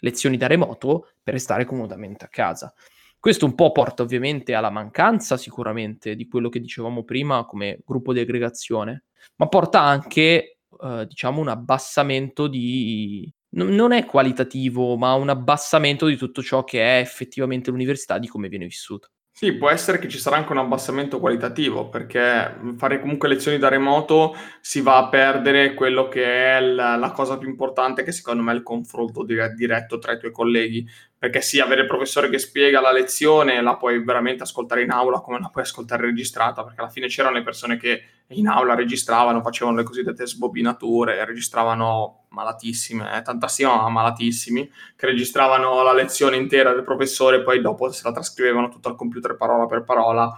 lezioni 0.00 0.36
da 0.36 0.46
remoto 0.46 1.08
per 1.22 1.34
restare 1.34 1.64
comodamente 1.64 2.24
a 2.24 2.28
casa. 2.28 2.72
Questo 3.18 3.46
un 3.46 3.54
po' 3.54 3.72
porta 3.72 4.02
ovviamente 4.02 4.54
alla 4.54 4.70
mancanza 4.70 5.38
sicuramente 5.38 6.14
di 6.14 6.28
quello 6.28 6.50
che 6.50 6.60
dicevamo 6.60 7.04
prima 7.04 7.46
come 7.46 7.80
gruppo 7.84 8.12
di 8.12 8.20
aggregazione, 8.20 9.04
ma 9.36 9.48
porta 9.48 9.80
anche 9.80 10.58
eh, 10.80 11.06
diciamo 11.08 11.40
un 11.40 11.48
abbassamento 11.48 12.46
di, 12.46 13.32
non 13.54 13.92
è 13.92 14.04
qualitativo, 14.04 14.96
ma 14.96 15.14
un 15.14 15.28
abbassamento 15.28 16.06
di 16.06 16.16
tutto 16.16 16.42
ciò 16.42 16.64
che 16.64 16.80
è 16.80 17.00
effettivamente 17.00 17.70
l'università, 17.70 18.18
di 18.18 18.28
come 18.28 18.48
viene 18.48 18.66
vissuta. 18.66 19.08
Sì, 19.36 19.52
può 19.54 19.68
essere 19.68 19.98
che 19.98 20.08
ci 20.08 20.18
sarà 20.18 20.36
anche 20.36 20.52
un 20.52 20.58
abbassamento 20.58 21.18
qualitativo, 21.18 21.88
perché 21.88 22.54
fare 22.76 23.00
comunque 23.00 23.26
lezioni 23.26 23.58
da 23.58 23.68
remoto 23.68 24.32
si 24.60 24.80
va 24.80 24.98
a 24.98 25.08
perdere 25.08 25.74
quello 25.74 26.06
che 26.06 26.24
è 26.56 26.60
la, 26.60 26.94
la 26.94 27.10
cosa 27.10 27.36
più 27.36 27.48
importante, 27.48 28.04
che 28.04 28.12
secondo 28.12 28.44
me 28.44 28.52
è 28.52 28.54
il 28.54 28.62
confronto 28.62 29.24
diretto 29.24 29.98
tra 29.98 30.12
i 30.12 30.20
tuoi 30.20 30.30
colleghi. 30.30 30.86
Perché 31.24 31.40
sì, 31.40 31.58
avere 31.58 31.80
il 31.80 31.86
professore 31.86 32.28
che 32.28 32.38
spiega 32.38 32.82
la 32.82 32.92
lezione 32.92 33.62
la 33.62 33.78
puoi 33.78 34.04
veramente 34.04 34.42
ascoltare 34.42 34.82
in 34.82 34.90
aula 34.90 35.20
come 35.20 35.40
la 35.40 35.48
puoi 35.48 35.64
ascoltare 35.64 36.02
registrata, 36.02 36.62
perché 36.62 36.82
alla 36.82 36.90
fine 36.90 37.06
c'erano 37.06 37.36
le 37.36 37.42
persone 37.42 37.78
che 37.78 38.02
in 38.26 38.46
aula 38.46 38.74
registravano, 38.74 39.40
facevano 39.40 39.78
le 39.78 39.84
cosiddette 39.84 40.26
sbobinature, 40.26 41.24
registravano 41.24 42.26
malatissime, 42.28 43.16
eh, 43.16 43.22
tantissime 43.22 43.70
ma 43.70 43.88
malatissimi, 43.88 44.70
che 44.94 45.06
registravano 45.06 45.82
la 45.82 45.94
lezione 45.94 46.36
intera 46.36 46.74
del 46.74 46.84
professore 46.84 47.38
e 47.38 47.42
poi 47.42 47.62
dopo 47.62 47.90
se 47.90 48.02
la 48.04 48.12
trascrivevano 48.12 48.68
tutto 48.68 48.90
al 48.90 48.94
computer 48.94 49.34
parola 49.34 49.64
per 49.64 49.82
parola. 49.82 50.30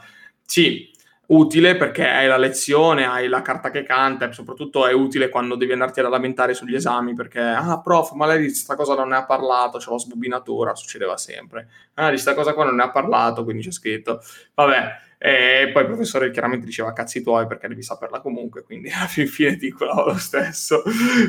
Sì, 0.44 0.88
utile 1.28 1.76
perché 1.76 2.06
hai 2.06 2.28
la 2.28 2.36
lezione, 2.36 3.06
hai 3.06 3.28
la 3.28 3.42
carta 3.42 3.70
che 3.70 3.82
canta 3.82 4.28
e 4.28 4.32
soprattutto 4.32 4.86
è 4.86 4.92
utile 4.92 5.28
quando 5.28 5.56
devi 5.56 5.72
andarti 5.72 6.00
a 6.00 6.08
lamentare 6.08 6.54
sugli 6.54 6.74
esami 6.74 7.14
perché, 7.14 7.40
ah 7.40 7.80
prof, 7.80 8.12
ma 8.12 8.26
lei 8.26 8.38
di 8.38 8.46
questa 8.46 8.76
cosa 8.76 8.94
non 8.94 9.08
ne 9.08 9.16
ha 9.16 9.24
parlato, 9.24 9.78
c'è 9.78 9.90
la 9.90 9.98
sbobinatura, 9.98 10.74
succedeva 10.74 11.16
sempre. 11.16 11.68
Ah, 11.94 12.04
di 12.04 12.10
questa 12.10 12.34
cosa 12.34 12.52
qua 12.52 12.64
non 12.64 12.76
ne 12.76 12.84
ha 12.84 12.90
parlato, 12.90 13.42
quindi 13.42 13.62
c'è 13.62 13.72
scritto. 13.72 14.20
Vabbè, 14.54 15.04
e 15.18 15.70
poi 15.72 15.82
il 15.82 15.88
professore 15.88 16.30
chiaramente 16.30 16.66
diceva 16.66 16.92
cazzi 16.92 17.22
tuoi 17.22 17.46
perché 17.46 17.68
devi 17.68 17.82
saperla 17.82 18.20
comunque, 18.20 18.62
quindi 18.62 18.90
alla 18.94 19.06
fine 19.06 19.56
dico 19.56 19.84
lo 19.84 20.16
stesso. 20.18 20.82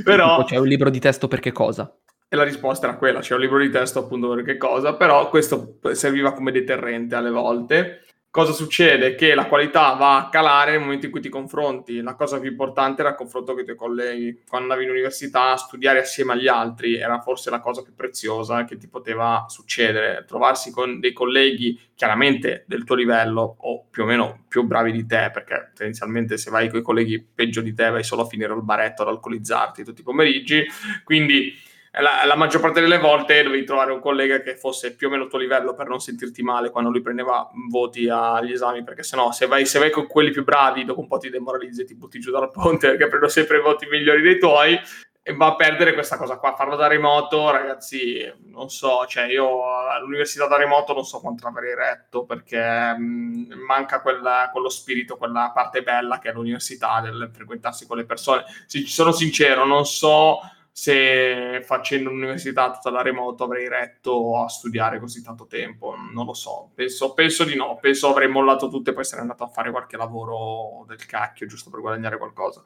Però... 0.04 0.44
C'è 0.44 0.58
un 0.58 0.68
libro 0.68 0.90
di 0.90 1.00
testo 1.00 1.28
per 1.28 1.40
che 1.40 1.52
cosa? 1.52 1.92
E 2.30 2.36
la 2.36 2.44
risposta 2.44 2.88
era 2.88 2.98
quella, 2.98 3.22
c'è 3.22 3.34
un 3.34 3.40
libro 3.40 3.58
di 3.58 3.70
testo 3.70 4.00
appunto 4.00 4.28
per 4.36 4.44
che 4.44 4.58
cosa, 4.58 4.96
però 4.96 5.30
questo 5.30 5.80
serviva 5.94 6.34
come 6.34 6.52
deterrente 6.52 7.16
alle 7.16 7.30
volte 7.30 8.02
cosa 8.30 8.52
succede? 8.52 9.16
Che 9.16 9.34
la 9.34 9.48
qualità 9.48 9.94
va 9.94 10.18
a 10.18 10.30
calare 10.30 10.72
nel 10.72 10.82
momento 10.82 11.06
in 11.06 11.12
cui 11.12 11.22
ti 11.22 11.30
confronti. 11.30 12.02
La 12.02 12.16
cosa 12.16 12.40
più 12.40 12.50
importante 12.50 13.02
era 13.02 13.12
il 13.12 13.16
confronto 13.16 13.54
con 13.54 13.62
i 13.62 13.66
tuoi 13.66 13.76
colleghi. 13.76 14.42
Quando 14.48 14.68
andavi 14.68 14.86
in 14.86 14.92
università, 14.92 15.56
studiare 15.58 16.00
assieme 16.00 16.34
agli 16.34 16.48
altri 16.48 16.96
era 16.96 17.20
forse 17.20 17.50
la 17.50 17.60
cosa 17.60 17.82
più 17.82 17.96
preziosa 17.96 18.64
che 18.64 18.78
ti 18.78 18.88
poteva 18.88 19.46
succedere. 19.48 20.24
Trovarsi 20.28 20.72
con 20.72 21.00
dei 21.00 21.14
colleghi 21.14 21.80
chiaramente 21.96 22.64
del 22.68 22.84
tuo 22.84 22.96
livello 22.96 23.56
o 23.60 23.88
più 23.90 24.04
o 24.04 24.06
meno 24.06 24.46
più 24.48 24.64
bravi 24.64 24.92
di 24.92 25.06
te, 25.06 25.32
perché 25.34 25.72
tendenzialmente 25.74 26.38
se 26.38 26.52
vai 26.52 26.70
con 26.70 26.80
i 26.80 26.84
colleghi 26.84 27.20
peggio 27.20 27.62
di 27.62 27.74
te 27.74 27.90
vai 27.90 28.04
solo 28.04 28.22
a 28.22 28.28
finire 28.28 28.54
al 28.54 28.64
baretto 28.64 29.02
ad 29.02 29.08
alcolizzarti 29.08 29.84
tutti 29.84 30.02
i 30.02 30.04
pomeriggi. 30.04 30.64
Quindi 31.04 31.66
la, 32.00 32.26
la, 32.26 32.36
maggior 32.36 32.62
parte 32.62 32.82
delle 32.82 32.98
volte 32.98 33.44
dovevi 33.44 33.64
trovare 33.64 33.92
un 33.92 34.00
collega 34.00 34.42
che 34.42 34.56
fosse 34.56 34.96
più 34.96 35.08
o 35.08 35.10
meno 35.10 35.24
al 35.24 35.30
tuo 35.30 35.40
livello 35.40 35.74
per 35.74 35.88
non 35.88 36.00
sentirti 36.00 36.44
male 36.44 36.70
quando 36.70 36.90
lui 36.90 37.02
prendeva 37.02 37.50
voti 37.70 38.08
agli 38.10 38.52
esami, 38.52 38.84
perché 38.84 39.04
sennò 39.04 39.32
se 39.32 39.48
vai, 39.48 39.66
se 39.66 39.80
vai 39.80 39.90
con 39.90 40.08
quelli 40.08 40.32
più 40.32 40.44
bravi 40.44 40.86
dopo 40.86 41.00
un 41.00 41.08
po' 41.08 41.18
ti 41.18 41.30
demoralizzi 41.30 41.82
e 41.82 41.86
ti 41.86 41.96
butti 41.96 42.20
giù 42.20 42.32
dal 42.32 42.52
ponte 42.52 42.90
perché 42.96 43.08
prendo 43.08 43.28
sempre 43.28 43.58
i 43.58 43.62
voti 43.62 43.88
migliori 43.88 44.22
dei 44.22 44.40
tuoi 44.40 44.80
e 45.28 45.34
va 45.34 45.48
a 45.48 45.56
perdere 45.56 45.94
questa 45.94 46.16
cosa 46.16 46.38
qua. 46.38 46.56
Farlo 46.56 46.78
da 46.78 46.88
remoto, 46.88 47.50
ragazzi, 47.50 48.32
non 48.46 48.70
so, 48.70 49.06
cioè 49.08 49.26
io 49.26 49.90
all'università 49.90 50.48
da 50.48 50.56
remoto 50.56 50.94
non 50.94 51.04
so 51.04 51.20
quanto 51.20 51.48
avrei 51.48 51.76
retto 51.76 52.24
perché 52.24 52.96
mh, 52.96 53.54
manca 53.68 54.00
quella, 54.00 54.50
quello 54.54 54.70
spirito, 54.70 55.18
quella 55.18 55.52
parte 55.54 55.82
bella 55.84 56.20
che 56.20 56.30
è 56.30 56.32
l'università, 56.32 57.02
del 57.02 57.30
frequentarsi 57.34 57.86
con 57.86 57.98
le 57.98 58.06
persone. 58.06 58.46
Sono 58.68 59.12
sincero, 59.12 59.66
non 59.66 59.86
so 59.86 60.40
se 60.80 61.64
facendo 61.64 62.12
l'università 62.12 62.70
tutta 62.70 62.92
da 62.92 63.02
remoto 63.02 63.44
avrei 63.44 63.68
retto 63.68 64.40
a 64.40 64.48
studiare 64.48 65.00
così 65.00 65.24
tanto 65.24 65.48
tempo, 65.48 65.96
non 66.14 66.28
lo 66.28 66.36
so, 66.36 66.70
penso, 66.76 67.16
penso 67.16 67.44
di 67.46 67.56
no, 67.56 67.80
penso 67.82 68.10
avrei 68.10 68.28
mollato 68.28 68.70
tutto 68.70 68.92
e 68.92 68.94
poi 68.94 69.04
sarei 69.04 69.24
andato 69.24 69.44
a 69.44 69.48
fare 69.48 69.72
qualche 69.72 69.98
lavoro 69.98 70.86
del 70.88 71.04
cacchio 71.08 71.48
giusto 71.48 71.72
per 71.72 71.80
guadagnare 71.80 72.20
qualcosa. 72.20 72.62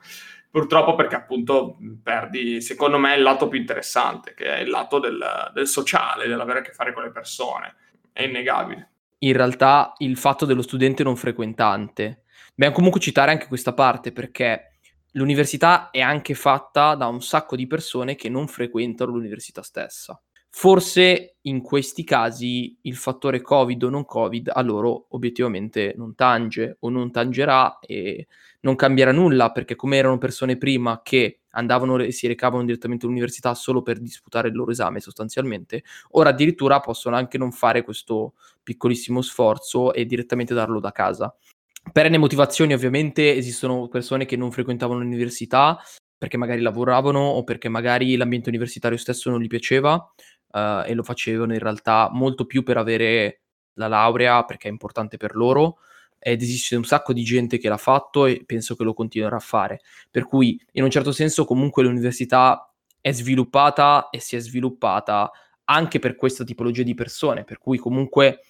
Purtroppo 0.50 0.96
perché 0.96 1.16
appunto 1.16 1.78
perdi, 2.04 2.60
secondo 2.60 2.98
me, 2.98 3.16
il 3.16 3.22
lato 3.22 3.48
più 3.48 3.58
interessante, 3.58 4.34
che 4.34 4.58
è 4.58 4.60
il 4.60 4.70
lato 4.70 5.00
del, 5.00 5.50
del 5.54 5.68
sociale, 5.68 6.28
dell'avere 6.28 6.60
a 6.60 6.64
che 6.64 6.74
fare 6.74 6.92
con 6.92 7.04
le 7.04 7.12
persone, 7.12 7.76
è 8.12 8.24
innegabile. 8.24 8.90
In 9.20 9.38
realtà 9.38 9.94
il 10.00 10.18
fatto 10.18 10.46
dello 10.46 10.64
studente 10.64 11.04
non 11.04 11.16
frequentante, 11.16 12.24
dobbiamo 12.50 12.76
comunque 12.76 13.00
citare 13.00 13.32
anche 13.32 13.48
questa 13.48 13.72
parte 13.72 14.12
perché 14.12 14.71
l'università 15.12 15.90
è 15.90 16.02
anche 16.02 16.34
fatta 16.34 16.96
da 16.96 17.08
un 17.08 17.22
sacco 17.22 17.56
di 17.56 17.68
persone 17.68 18.16
che 18.16 18.30
non 18.30 18.48
frequentano 18.48 19.12
l'università 19.12 19.62
stessa. 19.62 20.20
Forse 20.54 21.38
in 21.44 21.62
questi 21.62 22.04
casi 22.04 22.78
il 22.82 22.98
fattore 22.98 23.42
Covid 23.42 23.84
o 23.84 23.90
non 23.90 24.04
Covid 24.04 24.52
a 24.54 24.62
loro 24.62 25.06
obiettivamente 25.12 25.94
non 25.96 26.14
tange 26.14 26.76
o 26.82 26.90
non 26.90 27.10
tangerà 27.10 27.80
e 27.80 28.28
non 28.62 28.76
cambierà 28.76 29.14
nulla 29.14 29.52
perché 29.52 29.76
come 29.78 29.96
erano 29.96 30.18
persone 30.18 30.58
prima 30.58 31.02
che 31.04 31.40
andavano 31.52 31.98
e 32.00 32.12
si 32.12 32.28
recavano 32.28 32.66
direttamente 32.66 33.06
all'università 33.06 33.54
solo 33.54 33.82
per 33.82 34.00
disputare 34.00 34.50
il 34.50 34.56
loro 34.56 34.72
esame 34.72 35.00
sostanzialmente, 35.00 35.84
ora 36.12 36.30
addirittura 36.30 36.80
possono 36.82 37.16
anche 37.16 37.38
non 37.38 37.52
fare 37.54 37.84
questo 37.84 38.34
piccolissimo 38.62 39.22
sforzo 39.22 39.94
e 39.94 40.06
direttamente 40.06 40.54
darlo 40.54 40.80
da 40.82 40.92
casa. 40.92 41.34
Per 41.92 42.10
N 42.10 42.18
motivazioni 42.18 42.74
ovviamente 42.74 43.36
esistono 43.36 43.88
persone 43.88 44.26
che 44.26 44.36
non 44.36 44.52
frequentavano 44.52 45.00
l'università 45.00 45.80
perché 46.18 46.38
magari 46.38 46.62
lavoravano 46.62 47.20
o 47.20 47.44
perché 47.44 47.68
magari 47.68 48.16
l'ambiente 48.16 48.50
universitario 48.50 48.98
stesso 48.98 49.30
non 49.30 49.42
gli 49.42 49.48
piaceva 49.48 49.96
uh, 49.96 50.84
e 50.86 50.94
lo 50.94 51.02
facevano 51.04 51.54
in 51.54 51.60
realtà 51.60 52.10
molto 52.12 52.46
più 52.46 52.62
per 52.62 52.78
avere 52.78 53.42
la 53.74 53.88
laurea 53.88 54.44
perché 54.46 54.68
è 54.68 54.72
importante 54.72 55.18
per 55.18 55.36
loro 55.36 55.80
ed 56.20 56.44
esiste 56.44 56.76
un 56.76 56.84
sacco 56.84 57.14
di 57.14 57.24
gente 57.24 57.58
che 57.58 57.68
l'ha 57.68 57.78
fatto 57.78 58.28
e 58.28 58.44
penso 58.46 58.76
che 58.76 58.84
lo 58.84 58.94
continuerà 58.94 59.38
a 59.38 59.40
fare. 59.40 59.82
Per 60.12 60.28
cui 60.28 60.64
in 60.74 60.84
un 60.84 60.92
certo 60.92 61.12
senso 61.12 61.46
comunque 61.46 61.82
l'università 61.82 62.72
è 63.02 63.12
sviluppata 63.12 64.10
e 64.12 64.20
si 64.20 64.36
è 64.36 64.40
sviluppata 64.40 65.32
anche 65.66 65.98
per 65.98 66.16
questa 66.16 66.44
tipologia 66.44 66.84
di 66.84 66.94
persone, 66.94 67.44
per 67.44 67.58
cui 67.58 67.80
comunque 67.80 68.42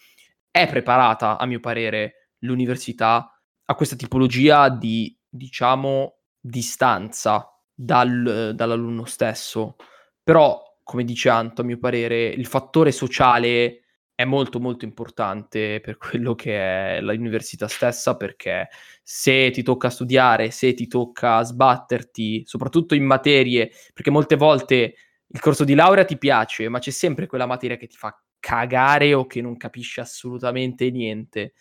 è 0.51 0.67
preparata 0.67 1.37
a 1.37 1.45
mio 1.45 1.61
parere 1.61 2.20
l'università 2.41 3.41
a 3.65 3.75
questa 3.75 3.95
tipologia 3.95 4.69
di 4.69 5.17
diciamo, 5.27 6.17
distanza 6.39 7.47
dal, 7.73 8.51
dall'alunno 8.53 9.05
stesso. 9.05 9.75
Però, 10.23 10.61
come 10.83 11.03
dice 11.03 11.29
Anto, 11.29 11.61
a 11.61 11.63
mio 11.65 11.79
parere, 11.79 12.27
il 12.27 12.45
fattore 12.45 12.91
sociale 12.91 13.81
è 14.13 14.25
molto 14.25 14.59
molto 14.59 14.85
importante 14.85 15.79
per 15.81 15.97
quello 15.97 16.35
che 16.35 16.97
è 16.97 17.01
l'università 17.01 17.67
stessa 17.67 18.15
perché 18.15 18.67
se 19.01 19.49
ti 19.51 19.63
tocca 19.63 19.89
studiare, 19.89 20.51
se 20.51 20.73
ti 20.73 20.87
tocca 20.87 21.41
sbatterti, 21.41 22.43
soprattutto 22.45 22.93
in 22.93 23.03
materie, 23.03 23.71
perché 23.93 24.11
molte 24.11 24.35
volte 24.35 24.95
il 25.27 25.39
corso 25.39 25.63
di 25.63 25.73
laurea 25.73 26.05
ti 26.05 26.17
piace, 26.17 26.69
ma 26.69 26.79
c'è 26.79 26.91
sempre 26.91 27.25
quella 27.25 27.45
materia 27.45 27.77
che 27.77 27.87
ti 27.87 27.97
fa 27.97 28.15
cagare 28.39 29.13
o 29.13 29.25
che 29.27 29.41
non 29.41 29.55
capisci 29.57 29.99
assolutamente 29.99 30.89
niente. 30.91 31.53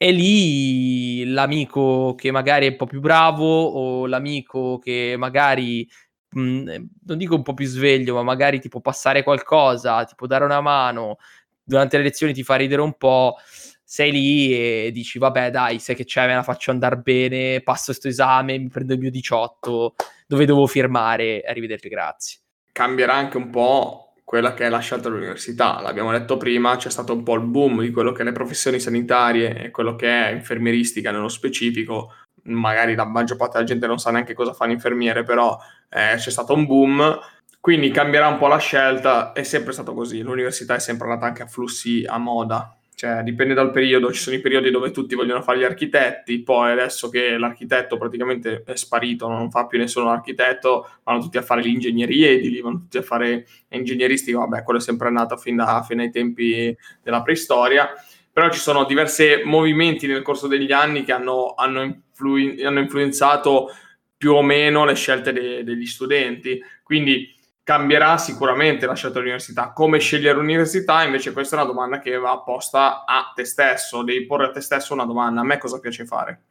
E 0.00 0.12
lì 0.12 1.24
l'amico 1.24 2.14
che 2.14 2.30
magari 2.30 2.66
è 2.66 2.70
un 2.70 2.76
po' 2.76 2.86
più 2.86 3.00
bravo 3.00 3.44
o 3.44 4.06
l'amico 4.06 4.78
che 4.78 5.16
magari 5.18 5.88
mh, 6.30 6.40
mhmm, 6.40 6.88
non 7.06 7.18
dico 7.18 7.34
un 7.34 7.42
po' 7.42 7.54
più 7.54 7.66
sveglio, 7.66 8.14
ma 8.14 8.22
magari 8.22 8.60
ti 8.60 8.68
può 8.68 8.80
passare 8.80 9.24
qualcosa, 9.24 10.04
ti 10.04 10.14
può 10.14 10.28
dare 10.28 10.44
una 10.44 10.60
mano, 10.60 11.16
durante 11.64 11.96
le 11.96 12.04
lezioni 12.04 12.32
ti 12.32 12.44
fa 12.44 12.54
ridere 12.54 12.80
un 12.80 12.96
po', 12.96 13.36
sei 13.82 14.12
lì 14.12 14.52
e 14.54 14.90
dici 14.92 15.18
vabbè 15.18 15.50
dai, 15.50 15.80
sai 15.80 15.96
che 15.96 16.04
c'è, 16.04 16.26
me 16.26 16.34
la 16.34 16.42
faccio 16.44 16.70
andare 16.70 16.96
bene, 16.98 17.60
passo 17.62 17.86
questo 17.86 18.06
esame, 18.06 18.56
mi 18.56 18.68
prendo 18.68 18.92
il 18.92 19.00
mio 19.00 19.10
18, 19.10 19.94
dove 20.28 20.46
devo 20.46 20.66
firmare, 20.68 21.42
arrivederci, 21.42 21.88
grazie. 21.88 22.38
Cambierà 22.70 23.14
anche 23.14 23.36
un 23.36 23.50
po' 23.50 24.07
quella 24.28 24.52
che 24.52 24.66
è 24.66 24.68
la 24.68 24.80
scelta 24.80 25.08
dell'università. 25.08 25.80
L'abbiamo 25.80 26.12
detto 26.12 26.36
prima, 26.36 26.76
c'è 26.76 26.90
stato 26.90 27.14
un 27.14 27.22
po' 27.22 27.36
il 27.36 27.44
boom 27.44 27.80
di 27.80 27.90
quello 27.90 28.12
che 28.12 28.20
è 28.20 28.24
le 28.26 28.32
professioni 28.32 28.78
sanitarie 28.78 29.64
e 29.64 29.70
quello 29.70 29.96
che 29.96 30.06
è 30.06 30.28
infermieristica 30.32 31.10
nello 31.10 31.28
specifico. 31.28 32.12
Magari 32.42 32.94
la 32.94 33.06
maggior 33.06 33.38
parte 33.38 33.54
della 33.54 33.66
gente 33.66 33.86
non 33.86 33.96
sa 33.96 34.10
neanche 34.10 34.34
cosa 34.34 34.52
fa 34.52 34.66
un 34.66 34.72
infermiere, 34.72 35.22
però 35.22 35.58
eh, 35.88 36.16
c'è 36.16 36.30
stato 36.30 36.52
un 36.52 36.66
boom 36.66 37.18
quindi 37.58 37.90
cambierà 37.90 38.28
un 38.28 38.38
po' 38.38 38.48
la 38.48 38.58
scelta, 38.58 39.32
è 39.32 39.42
sempre 39.42 39.72
stato 39.72 39.92
così, 39.92 40.20
l'università 40.20 40.74
è 40.74 40.78
sempre 40.78 41.08
andata 41.08 41.26
anche 41.26 41.42
a 41.42 41.46
flussi 41.46 42.04
a 42.06 42.16
moda, 42.16 42.77
cioè 42.98 43.22
dipende 43.22 43.54
dal 43.54 43.70
periodo, 43.70 44.12
ci 44.12 44.20
sono 44.20 44.34
i 44.34 44.40
periodi 44.40 44.72
dove 44.72 44.90
tutti 44.90 45.14
vogliono 45.14 45.40
fare 45.40 45.60
gli 45.60 45.62
architetti, 45.62 46.42
poi 46.42 46.72
adesso 46.72 47.08
che 47.08 47.38
l'architetto 47.38 47.96
praticamente 47.96 48.64
è 48.66 48.74
sparito, 48.74 49.28
non 49.28 49.52
fa 49.52 49.68
più 49.68 49.78
nessuno 49.78 50.06
l'architetto, 50.06 50.90
vanno 51.04 51.20
tutti 51.20 51.38
a 51.38 51.42
fare 51.42 51.62
le 51.62 51.68
ingegnerie 51.68 52.30
edili, 52.30 52.60
vanno 52.60 52.78
tutti 52.78 52.98
a 52.98 53.02
fare 53.02 53.46
ingegneristico, 53.68 54.40
vabbè, 54.40 54.64
quello 54.64 54.80
è 54.80 54.82
sempre 54.82 55.06
andato 55.06 55.36
fin, 55.36 55.54
da, 55.54 55.80
fin 55.86 56.00
ai 56.00 56.10
tempi 56.10 56.76
della 57.00 57.22
preistoria, 57.22 57.88
però 58.32 58.50
ci 58.50 58.58
sono 58.58 58.84
diversi 58.84 59.42
movimenti 59.44 60.08
nel 60.08 60.22
corso 60.22 60.48
degli 60.48 60.72
anni 60.72 61.04
che 61.04 61.12
hanno, 61.12 61.54
hanno, 61.54 61.82
influ- 61.82 62.60
hanno 62.64 62.80
influenzato 62.80 63.70
più 64.16 64.32
o 64.32 64.42
meno 64.42 64.84
le 64.84 64.94
scelte 64.94 65.32
de- 65.32 65.62
degli 65.62 65.86
studenti, 65.86 66.60
quindi 66.82 67.32
cambierà 67.68 68.16
sicuramente 68.16 68.86
la 68.86 68.94
scelta 68.94 69.16
dell'università. 69.16 69.72
Come 69.72 69.98
scegliere 69.98 70.38
l'università? 70.38 71.02
Invece 71.04 71.34
questa 71.34 71.54
è 71.54 71.58
una 71.58 71.68
domanda 71.70 71.98
che 71.98 72.16
va 72.16 72.30
apposta 72.30 73.04
a 73.04 73.30
te 73.34 73.44
stesso, 73.44 74.02
devi 74.02 74.24
porre 74.24 74.46
a 74.46 74.50
te 74.50 74.62
stesso 74.62 74.94
una 74.94 75.04
domanda, 75.04 75.42
a 75.42 75.44
me 75.44 75.58
cosa 75.58 75.78
piace 75.78 76.06
fare? 76.06 76.44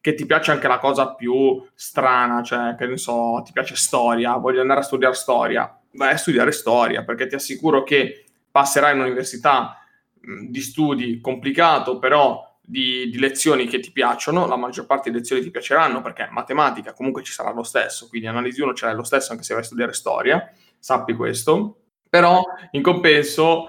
Che 0.00 0.14
ti 0.14 0.24
piace 0.26 0.52
anche 0.52 0.68
la 0.68 0.78
cosa 0.78 1.12
più 1.16 1.60
strana, 1.74 2.40
cioè 2.44 2.76
che 2.78 2.86
ne 2.86 2.98
so, 2.98 3.42
ti 3.44 3.50
piace 3.50 3.74
storia, 3.74 4.36
voglio 4.36 4.60
andare 4.60 4.78
a 4.78 4.84
studiare 4.84 5.14
storia, 5.14 5.76
vai 5.94 6.12
a 6.12 6.16
studiare 6.16 6.52
storia 6.52 7.02
perché 7.02 7.26
ti 7.26 7.34
assicuro 7.34 7.82
che 7.82 8.26
passerai 8.48 8.92
in 8.92 9.00
un'università 9.00 9.76
di 10.20 10.60
studi 10.60 11.20
complicato, 11.20 11.98
però 11.98 12.49
di, 12.70 13.10
di, 13.10 13.18
lezioni 13.18 13.66
che 13.66 13.80
ti 13.80 13.90
piacciono, 13.90 14.46
la 14.46 14.56
maggior 14.56 14.86
parte 14.86 15.10
di 15.10 15.16
lezioni 15.16 15.42
ti 15.42 15.50
piaceranno 15.50 16.00
perché 16.00 16.28
matematica 16.30 16.92
comunque 16.92 17.22
ci 17.24 17.32
sarà 17.32 17.50
lo 17.50 17.64
stesso, 17.64 18.08
quindi 18.08 18.28
analisi 18.28 18.62
1 18.62 18.72
ce 18.74 18.92
lo 18.92 19.02
stesso 19.02 19.32
anche 19.32 19.42
se 19.42 19.54
vai 19.54 19.62
a 19.62 19.66
studiare 19.66 19.92
storia, 19.92 20.52
sappi 20.78 21.14
questo, 21.14 21.80
però 22.08 22.42
in 22.70 22.82
compenso 22.82 23.68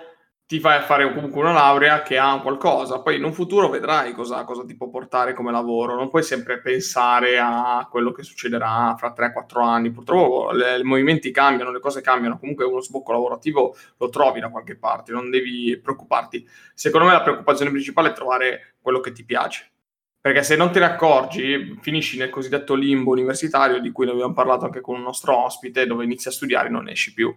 ti 0.52 0.60
fai 0.60 0.80
a 0.80 0.82
fare 0.82 1.14
comunque 1.14 1.40
una 1.40 1.54
laurea 1.54 2.02
che 2.02 2.18
ha 2.18 2.42
qualcosa, 2.42 3.02
poi 3.02 3.16
in 3.16 3.24
un 3.24 3.32
futuro 3.32 3.70
vedrai 3.70 4.12
cosa, 4.12 4.44
cosa, 4.44 4.66
ti 4.66 4.76
può 4.76 4.90
portare 4.90 5.34
come 5.34 5.50
lavoro, 5.50 5.96
non 5.96 6.10
puoi 6.10 6.24
sempre 6.24 6.60
pensare 6.60 7.40
a 7.40 7.88
quello 7.90 8.12
che 8.12 8.24
succederà 8.24 8.94
fra 8.98 9.14
3-4 9.18 9.64
anni, 9.64 9.92
purtroppo 9.92 10.52
le, 10.52 10.78
i 10.78 10.84
movimenti 10.84 11.32
cambiano, 11.32 11.72
le 11.72 11.80
cose 11.80 12.02
cambiano, 12.02 12.38
comunque 12.38 12.66
uno 12.66 12.82
sbocco 12.82 13.14
lavorativo 13.14 13.78
lo 13.96 14.10
trovi 14.10 14.42
da 14.42 14.50
qualche 14.50 14.76
parte, 14.76 15.14
non 15.14 15.30
devi 15.30 15.80
preoccuparti. 15.82 16.46
Secondo 16.74 17.08
me 17.08 17.14
la 17.14 17.22
preoccupazione 17.22 17.72
principale 17.72 18.10
è 18.10 18.14
trovare 18.14 18.76
quello 18.82 19.00
che 19.00 19.14
ti 19.14 19.24
piace, 19.24 19.72
perché 20.20 20.44
se 20.44 20.58
non 20.58 20.70
te 20.70 20.80
ne 20.80 20.86
accorgi 20.86 21.80
finisci 21.80 22.18
nel 22.18 22.30
cosiddetto 22.30 22.76
limbo 22.76 23.12
universitario 23.12 23.80
di 23.80 23.94
cui 23.94 24.10
abbiamo 24.10 24.34
parlato 24.34 24.66
anche 24.66 24.82
con 24.82 24.98
un 24.98 25.04
nostro 25.04 25.34
ospite, 25.46 25.86
dove 25.86 26.04
inizi 26.04 26.28
a 26.28 26.32
studiare 26.32 26.68
e 26.68 26.72
non 26.72 26.90
esci 26.90 27.14
più. 27.14 27.34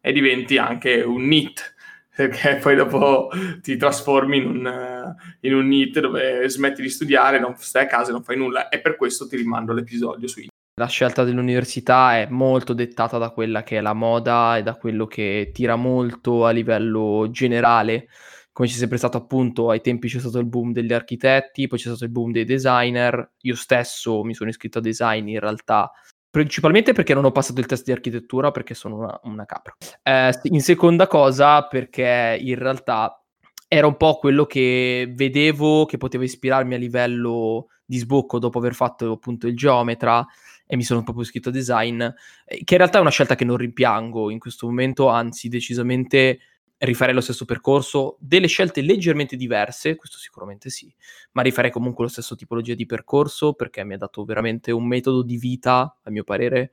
E 0.00 0.12
diventi 0.12 0.58
anche 0.58 1.00
un 1.00 1.26
NIT 1.26 1.76
perché 2.18 2.56
poi 2.60 2.74
dopo 2.74 3.30
ti 3.62 3.76
trasformi 3.76 4.38
in 4.38 4.46
un, 4.46 5.14
in 5.42 5.54
un 5.54 5.68
NIT 5.68 6.00
dove 6.00 6.48
smetti 6.48 6.82
di 6.82 6.88
studiare, 6.88 7.38
non 7.38 7.54
stai 7.56 7.84
a 7.84 7.86
casa 7.86 8.08
e 8.08 8.12
non 8.12 8.24
fai 8.24 8.36
nulla. 8.36 8.68
E 8.68 8.80
per 8.80 8.96
questo 8.96 9.28
ti 9.28 9.36
rimando 9.36 9.72
l'episodio 9.72 10.26
su 10.26 10.40
internet. 10.40 10.56
La 10.80 10.88
scelta 10.88 11.22
dell'università 11.22 12.18
è 12.18 12.26
molto 12.28 12.72
dettata 12.72 13.18
da 13.18 13.30
quella 13.30 13.62
che 13.62 13.78
è 13.78 13.80
la 13.80 13.92
moda 13.92 14.56
e 14.56 14.64
da 14.64 14.74
quello 14.74 15.06
che 15.06 15.50
tira 15.52 15.76
molto 15.76 16.44
a 16.44 16.50
livello 16.50 17.28
generale, 17.30 18.08
come 18.52 18.66
c'è 18.66 18.74
sempre 18.74 18.98
stato 18.98 19.16
appunto 19.16 19.70
ai 19.70 19.80
tempi 19.80 20.08
c'è 20.08 20.18
stato 20.18 20.38
il 20.38 20.46
boom 20.46 20.72
degli 20.72 20.92
architetti, 20.92 21.68
poi 21.68 21.78
c'è 21.78 21.88
stato 21.88 22.04
il 22.04 22.10
boom 22.10 22.32
dei 22.32 22.44
designer, 22.44 23.34
io 23.42 23.54
stesso 23.54 24.24
mi 24.24 24.34
sono 24.34 24.50
iscritto 24.50 24.78
a 24.78 24.82
design 24.82 25.28
in 25.28 25.40
realtà 25.40 25.90
Principalmente 26.30 26.92
perché 26.92 27.14
non 27.14 27.24
ho 27.24 27.32
passato 27.32 27.60
il 27.60 27.66
test 27.66 27.84
di 27.84 27.92
architettura 27.92 28.50
perché 28.50 28.74
sono 28.74 28.96
una, 28.98 29.20
una 29.24 29.44
capra. 29.46 29.74
Eh, 30.02 30.32
in 30.44 30.60
seconda 30.60 31.06
cosa 31.06 31.66
perché 31.66 32.38
in 32.40 32.56
realtà 32.56 33.22
era 33.66 33.86
un 33.86 33.96
po' 33.96 34.18
quello 34.18 34.46
che 34.46 35.12
vedevo 35.14 35.84
che 35.84 35.98
poteva 35.98 36.24
ispirarmi 36.24 36.74
a 36.74 36.78
livello 36.78 37.68
di 37.84 37.98
sbocco 37.98 38.38
dopo 38.38 38.58
aver 38.58 38.74
fatto 38.74 39.12
appunto 39.12 39.46
il 39.46 39.56
geometra 39.56 40.26
e 40.66 40.76
mi 40.76 40.82
sono 40.82 41.02
proprio 41.02 41.24
iscritto 41.24 41.48
a 41.48 41.52
design, 41.52 41.98
che 42.44 42.74
in 42.74 42.76
realtà 42.76 42.98
è 42.98 43.00
una 43.00 43.10
scelta 43.10 43.34
che 43.34 43.46
non 43.46 43.56
rimpiango 43.56 44.30
in 44.30 44.38
questo 44.38 44.66
momento, 44.66 45.08
anzi 45.08 45.48
decisamente 45.48 46.40
rifarei 46.78 47.14
lo 47.14 47.20
stesso 47.20 47.44
percorso, 47.44 48.16
delle 48.20 48.46
scelte 48.46 48.80
leggermente 48.80 49.36
diverse, 49.36 49.96
questo 49.96 50.18
sicuramente 50.18 50.70
sì, 50.70 50.92
ma 51.32 51.42
rifarei 51.42 51.70
comunque 51.70 52.04
lo 52.04 52.10
stesso 52.10 52.36
tipologia 52.36 52.74
di 52.74 52.86
percorso 52.86 53.54
perché 53.54 53.84
mi 53.84 53.94
ha 53.94 53.98
dato 53.98 54.24
veramente 54.24 54.70
un 54.70 54.86
metodo 54.86 55.22
di 55.22 55.36
vita, 55.36 55.98
a 56.02 56.10
mio 56.10 56.24
parere, 56.24 56.70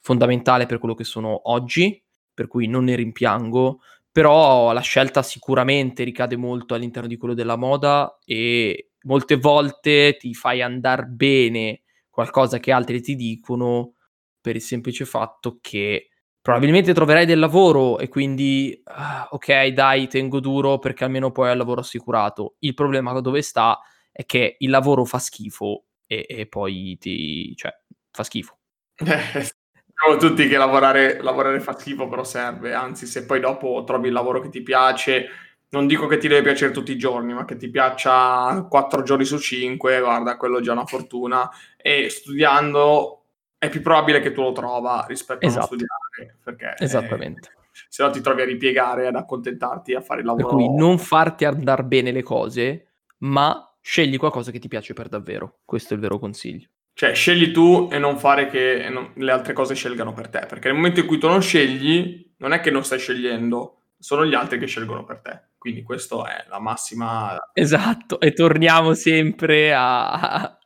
fondamentale 0.00 0.66
per 0.66 0.78
quello 0.78 0.94
che 0.94 1.04
sono 1.04 1.50
oggi, 1.50 2.02
per 2.32 2.48
cui 2.48 2.66
non 2.66 2.84
ne 2.84 2.94
rimpiango, 2.96 3.80
però 4.12 4.72
la 4.72 4.80
scelta 4.80 5.22
sicuramente 5.22 6.04
ricade 6.04 6.36
molto 6.36 6.74
all'interno 6.74 7.08
di 7.08 7.16
quello 7.16 7.34
della 7.34 7.56
moda 7.56 8.18
e 8.24 8.90
molte 9.02 9.36
volte 9.36 10.16
ti 10.18 10.34
fai 10.34 10.62
andare 10.62 11.04
bene 11.06 11.82
qualcosa 12.10 12.58
che 12.58 12.72
altri 12.72 13.00
ti 13.00 13.14
dicono 13.14 13.94
per 14.40 14.56
il 14.56 14.62
semplice 14.62 15.04
fatto 15.04 15.58
che 15.60 16.08
probabilmente 16.46 16.94
troverai 16.94 17.26
del 17.26 17.40
lavoro 17.40 17.98
e 17.98 18.06
quindi 18.06 18.80
uh, 18.84 19.34
ok 19.34 19.66
dai 19.66 20.06
tengo 20.06 20.38
duro 20.38 20.78
perché 20.78 21.02
almeno 21.02 21.32
poi 21.32 21.46
hai 21.46 21.52
il 21.54 21.58
lavoro 21.58 21.80
assicurato 21.80 22.54
il 22.60 22.72
problema 22.72 23.18
dove 23.20 23.42
sta 23.42 23.80
è 24.12 24.24
che 24.24 24.54
il 24.60 24.70
lavoro 24.70 25.04
fa 25.04 25.18
schifo 25.18 25.86
e, 26.06 26.24
e 26.28 26.46
poi 26.46 26.96
ti 27.00 27.52
cioè 27.56 27.72
fa 28.12 28.22
schifo 28.22 28.58
Diciamo 28.96 30.18
tutti 30.20 30.46
che 30.46 30.56
lavorare, 30.56 31.20
lavorare 31.20 31.58
fa 31.58 31.76
schifo 31.76 32.06
però 32.06 32.22
serve 32.22 32.74
anzi 32.74 33.06
se 33.06 33.26
poi 33.26 33.40
dopo 33.40 33.82
trovi 33.84 34.06
il 34.06 34.12
lavoro 34.12 34.40
che 34.40 34.48
ti 34.48 34.62
piace 34.62 35.26
non 35.70 35.88
dico 35.88 36.06
che 36.06 36.18
ti 36.18 36.28
deve 36.28 36.42
piacere 36.42 36.70
tutti 36.70 36.92
i 36.92 36.96
giorni, 36.96 37.34
ma 37.34 37.44
che 37.44 37.56
ti 37.56 37.68
piaccia 37.68 38.64
quattro 38.70 39.02
giorni 39.02 39.24
su 39.24 39.36
cinque, 39.36 39.98
guarda, 39.98 40.36
quello 40.36 40.58
è 40.58 40.62
già 40.62 40.72
una 40.72 40.86
fortuna. 40.86 41.50
E 41.76 42.08
studiando 42.08 43.24
è 43.58 43.68
più 43.68 43.82
probabile 43.82 44.20
che 44.20 44.32
tu 44.32 44.42
lo 44.42 44.52
trova 44.52 45.04
rispetto 45.08 45.44
esatto. 45.44 45.64
a 45.64 45.68
non 45.68 45.74
esatto. 45.74 45.74
studiare. 45.74 46.05
Perché, 46.42 46.74
Esattamente. 46.78 47.50
Eh, 47.52 47.56
se 47.88 48.02
no 48.02 48.10
ti 48.10 48.20
trovi 48.20 48.42
a 48.42 48.44
ripiegare, 48.44 49.06
ad 49.06 49.16
accontentarti, 49.16 49.94
a 49.94 50.00
fare 50.00 50.20
il 50.20 50.26
lavoro. 50.26 50.46
Per 50.48 50.56
cui 50.56 50.74
non 50.74 50.98
farti 50.98 51.44
andare 51.44 51.84
bene 51.84 52.10
le 52.10 52.22
cose, 52.22 52.86
ma 53.18 53.76
scegli 53.80 54.16
qualcosa 54.16 54.50
che 54.50 54.58
ti 54.58 54.68
piace 54.68 54.94
per 54.94 55.08
davvero. 55.08 55.58
Questo 55.64 55.92
è 55.92 55.96
il 55.96 56.02
vero 56.02 56.18
consiglio. 56.18 56.68
Cioè, 56.94 57.14
scegli 57.14 57.52
tu 57.52 57.88
e 57.92 57.98
non 57.98 58.18
fare 58.18 58.48
che 58.48 58.88
non, 58.88 59.12
le 59.16 59.30
altre 59.30 59.52
cose 59.52 59.74
scelgano 59.74 60.12
per 60.12 60.28
te. 60.28 60.46
Perché 60.48 60.68
nel 60.68 60.76
momento 60.76 61.00
in 61.00 61.06
cui 61.06 61.18
tu 61.18 61.28
non 61.28 61.42
scegli, 61.42 62.34
non 62.38 62.52
è 62.52 62.60
che 62.60 62.70
non 62.70 62.84
stai 62.84 62.98
scegliendo, 62.98 63.82
sono 63.98 64.24
gli 64.24 64.34
altri 64.34 64.58
che 64.58 64.66
scelgono 64.66 65.04
per 65.04 65.20
te. 65.20 65.42
Quindi 65.58 65.82
questa 65.82 66.16
è 66.24 66.46
la 66.48 66.60
massima... 66.60 67.38
Esatto, 67.52 68.18
e 68.20 68.32
torniamo 68.32 68.94
sempre 68.94 69.74
al 69.74 70.58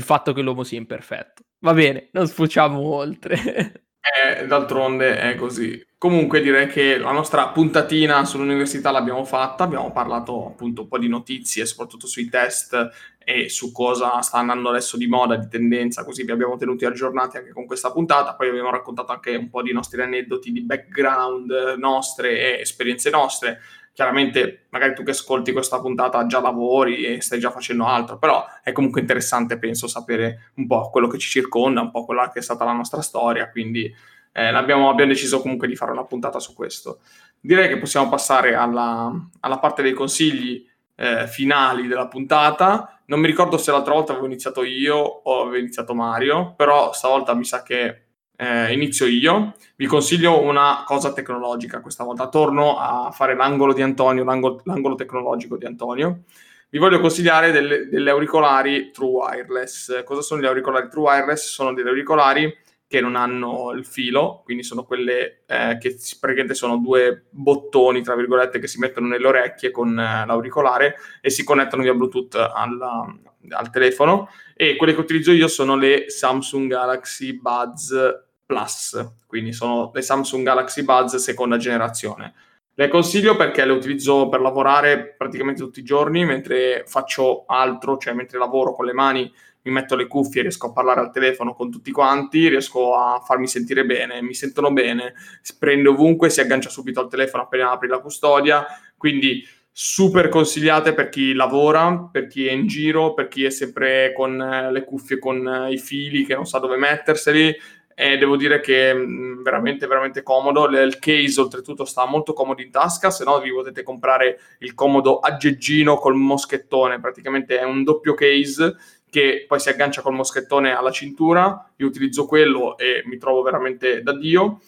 fatto 0.00 0.32
che 0.32 0.42
l'uomo 0.42 0.62
sia 0.62 0.78
imperfetto. 0.78 1.44
Va 1.60 1.72
bene, 1.72 2.10
non 2.12 2.26
sfociamo 2.26 2.78
oltre. 2.78 3.84
Eh, 4.00 4.46
d'altronde 4.46 5.18
è 5.18 5.34
così. 5.34 5.84
Comunque 5.98 6.40
direi 6.40 6.68
che 6.68 6.96
la 6.96 7.10
nostra 7.10 7.48
puntatina 7.48 8.24
sull'università 8.24 8.92
l'abbiamo 8.92 9.24
fatta, 9.24 9.64
abbiamo 9.64 9.90
parlato 9.90 10.46
appunto 10.46 10.82
un 10.82 10.88
po' 10.88 10.98
di 10.98 11.08
notizie, 11.08 11.66
soprattutto 11.66 12.06
sui 12.06 12.28
test 12.28 12.90
e 13.18 13.48
su 13.48 13.72
cosa 13.72 14.20
sta 14.22 14.38
andando 14.38 14.70
adesso 14.70 14.96
di 14.96 15.08
moda, 15.08 15.36
di 15.36 15.48
tendenza, 15.48 16.04
così 16.04 16.22
vi 16.22 16.30
abbiamo 16.30 16.56
tenuti 16.56 16.84
aggiornati 16.84 17.36
anche 17.36 17.50
con 17.52 17.66
questa 17.66 17.90
puntata. 17.90 18.34
Poi 18.34 18.48
abbiamo 18.48 18.70
raccontato 18.70 19.10
anche 19.12 19.34
un 19.34 19.50
po' 19.50 19.60
di 19.62 19.72
nostri 19.72 20.00
aneddoti, 20.00 20.52
di 20.52 20.62
background 20.62 21.50
nostre 21.78 22.56
e 22.56 22.60
esperienze 22.60 23.10
nostre. 23.10 23.60
Chiaramente, 23.98 24.66
magari 24.68 24.94
tu 24.94 25.02
che 25.02 25.10
ascolti 25.10 25.50
questa 25.50 25.80
puntata 25.80 26.24
già 26.26 26.40
lavori 26.40 27.02
e 27.02 27.20
stai 27.20 27.40
già 27.40 27.50
facendo 27.50 27.84
altro, 27.84 28.16
però 28.16 28.46
è 28.62 28.70
comunque 28.70 29.00
interessante, 29.00 29.58
penso, 29.58 29.88
sapere 29.88 30.52
un 30.54 30.68
po' 30.68 30.88
quello 30.90 31.08
che 31.08 31.18
ci 31.18 31.28
circonda, 31.28 31.80
un 31.80 31.90
po' 31.90 32.04
quella 32.04 32.30
che 32.30 32.38
è 32.38 32.42
stata 32.42 32.64
la 32.64 32.74
nostra 32.74 33.02
storia. 33.02 33.50
Quindi 33.50 33.92
eh, 34.30 34.46
abbiamo, 34.46 34.94
deciso 34.94 35.40
comunque 35.40 35.66
di 35.66 35.74
fare 35.74 35.90
una 35.90 36.04
puntata 36.04 36.38
su 36.38 36.54
questo. 36.54 37.00
Direi 37.40 37.66
che 37.66 37.78
possiamo 37.78 38.08
passare 38.08 38.54
alla, 38.54 39.12
alla 39.40 39.58
parte 39.58 39.82
dei 39.82 39.94
consigli 39.94 40.64
eh, 40.94 41.26
finali 41.26 41.88
della 41.88 42.06
puntata. 42.06 43.00
Non 43.06 43.18
mi 43.18 43.26
ricordo 43.26 43.58
se 43.58 43.72
l'altra 43.72 43.94
volta 43.94 44.12
avevo 44.12 44.26
iniziato 44.26 44.62
io 44.62 44.94
o 44.96 45.40
avevo 45.40 45.56
iniziato 45.56 45.92
Mario, 45.92 46.54
però 46.54 46.92
stavolta 46.92 47.34
mi 47.34 47.44
sa 47.44 47.64
che 47.64 48.07
eh, 48.40 48.72
inizio 48.72 49.06
io. 49.06 49.56
Vi 49.74 49.86
consiglio 49.86 50.40
una 50.40 50.84
cosa 50.86 51.12
tecnologica 51.12 51.80
questa 51.80 52.04
volta. 52.04 52.28
Torno 52.28 52.78
a 52.78 53.10
fare 53.10 53.34
l'angolo 53.34 53.72
di 53.72 53.82
Antonio, 53.82 54.22
l'angolo, 54.22 54.60
l'angolo 54.64 54.94
tecnologico 54.94 55.56
di 55.56 55.66
Antonio. 55.66 56.22
Vi 56.70 56.78
voglio 56.78 57.00
consigliare 57.00 57.50
delle, 57.50 57.88
delle 57.88 58.10
auricolari 58.10 58.92
True 58.92 59.10
Wireless. 59.10 60.04
Cosa 60.04 60.22
sono 60.22 60.40
gli 60.40 60.46
auricolari 60.46 60.88
True 60.88 61.02
Wireless? 61.02 61.50
Sono 61.50 61.72
degli 61.74 61.88
auricolari 61.88 62.56
che 62.86 63.00
non 63.00 63.16
hanno 63.16 63.72
il 63.72 63.84
filo, 63.84 64.40
quindi 64.44 64.62
sono 64.62 64.84
quelle 64.84 65.42
eh, 65.46 65.76
che 65.78 65.98
praticamente 66.18 66.54
sono 66.54 66.78
due 66.78 67.26
bottoni, 67.28 68.02
tra 68.02 68.14
virgolette, 68.14 68.60
che 68.60 68.68
si 68.68 68.78
mettono 68.78 69.08
nelle 69.08 69.26
orecchie 69.26 69.70
con 69.72 69.98
eh, 69.98 70.24
l'auricolare 70.26 70.94
e 71.20 71.28
si 71.28 71.42
connettono 71.42 71.82
via 71.82 71.92
Bluetooth 71.92 72.34
alla, 72.36 73.04
al 73.50 73.70
telefono. 73.70 74.28
E 74.54 74.76
quelle 74.76 74.94
che 74.94 75.00
utilizzo 75.00 75.32
io 75.32 75.48
sono 75.48 75.76
le 75.76 76.08
Samsung 76.08 76.68
Galaxy 76.68 77.38
Buds 77.38 78.26
Plus, 78.48 79.10
quindi 79.26 79.52
sono 79.52 79.90
le 79.92 80.00
Samsung 80.00 80.42
Galaxy 80.42 80.82
Buds 80.82 81.16
seconda 81.16 81.58
generazione. 81.58 82.32
Le 82.72 82.88
consiglio 82.88 83.36
perché 83.36 83.62
le 83.66 83.72
utilizzo 83.72 84.30
per 84.30 84.40
lavorare 84.40 85.14
praticamente 85.18 85.60
tutti 85.60 85.80
i 85.80 85.84
giorni 85.84 86.24
mentre 86.24 86.84
faccio 86.86 87.44
altro, 87.46 87.98
cioè 87.98 88.14
mentre 88.14 88.38
lavoro 88.38 88.72
con 88.72 88.86
le 88.86 88.94
mani 88.94 89.30
mi 89.64 89.70
metto 89.70 89.96
le 89.96 90.06
cuffie, 90.06 90.40
riesco 90.40 90.68
a 90.68 90.72
parlare 90.72 91.00
al 91.00 91.12
telefono 91.12 91.52
con 91.52 91.70
tutti 91.70 91.90
quanti, 91.90 92.48
riesco 92.48 92.94
a 92.94 93.20
farmi 93.20 93.46
sentire 93.46 93.84
bene, 93.84 94.22
mi 94.22 94.32
sentono 94.32 94.72
bene, 94.72 95.12
prende 95.58 95.90
ovunque, 95.90 96.30
si 96.30 96.40
aggancia 96.40 96.70
subito 96.70 97.00
al 97.00 97.10
telefono 97.10 97.42
appena 97.42 97.72
apri 97.72 97.86
la 97.86 97.98
custodia, 97.98 98.64
quindi 98.96 99.46
super 99.70 100.28
consigliate 100.28 100.92
per 100.92 101.08
chi 101.08 101.34
lavora, 101.34 102.08
per 102.10 102.26
chi 102.26 102.46
è 102.46 102.50
in 102.50 102.66
giro, 102.66 103.14
per 103.14 103.28
chi 103.28 103.44
è 103.44 103.50
sempre 103.50 104.12
con 104.12 104.40
eh, 104.40 104.72
le 104.72 104.84
cuffie, 104.84 105.18
con 105.18 105.46
eh, 105.46 105.72
i 105.72 105.78
fili 105.78 106.24
che 106.24 106.34
non 106.34 106.46
sa 106.46 106.58
dove 106.58 106.76
metterseli. 106.76 107.54
E 108.00 108.16
devo 108.16 108.36
dire 108.36 108.60
che 108.60 108.92
è 108.92 108.94
mm, 108.94 109.42
veramente, 109.42 109.88
veramente 109.88 110.22
comodo. 110.22 110.66
Il 110.68 111.00
case, 111.00 111.40
oltretutto, 111.40 111.84
sta 111.84 112.06
molto 112.06 112.32
comodo 112.32 112.62
in 112.62 112.70
tasca. 112.70 113.10
Se 113.10 113.24
no, 113.24 113.40
vi 113.40 113.50
potete 113.50 113.82
comprare 113.82 114.38
il 114.60 114.72
comodo 114.74 115.18
aggeggino 115.18 115.96
col 115.96 116.14
moschettone. 116.14 117.00
Praticamente 117.00 117.58
è 117.58 117.64
un 117.64 117.82
doppio 117.82 118.14
case 118.14 118.76
che 119.10 119.46
poi 119.48 119.58
si 119.58 119.68
aggancia 119.68 120.00
col 120.00 120.14
moschettone 120.14 120.76
alla 120.76 120.92
cintura. 120.92 121.72
Io 121.78 121.88
utilizzo 121.88 122.26
quello 122.26 122.78
e 122.78 123.02
mi 123.06 123.16
trovo 123.18 123.42
veramente 123.42 124.00
da 124.00 124.16
Dio. 124.16 124.60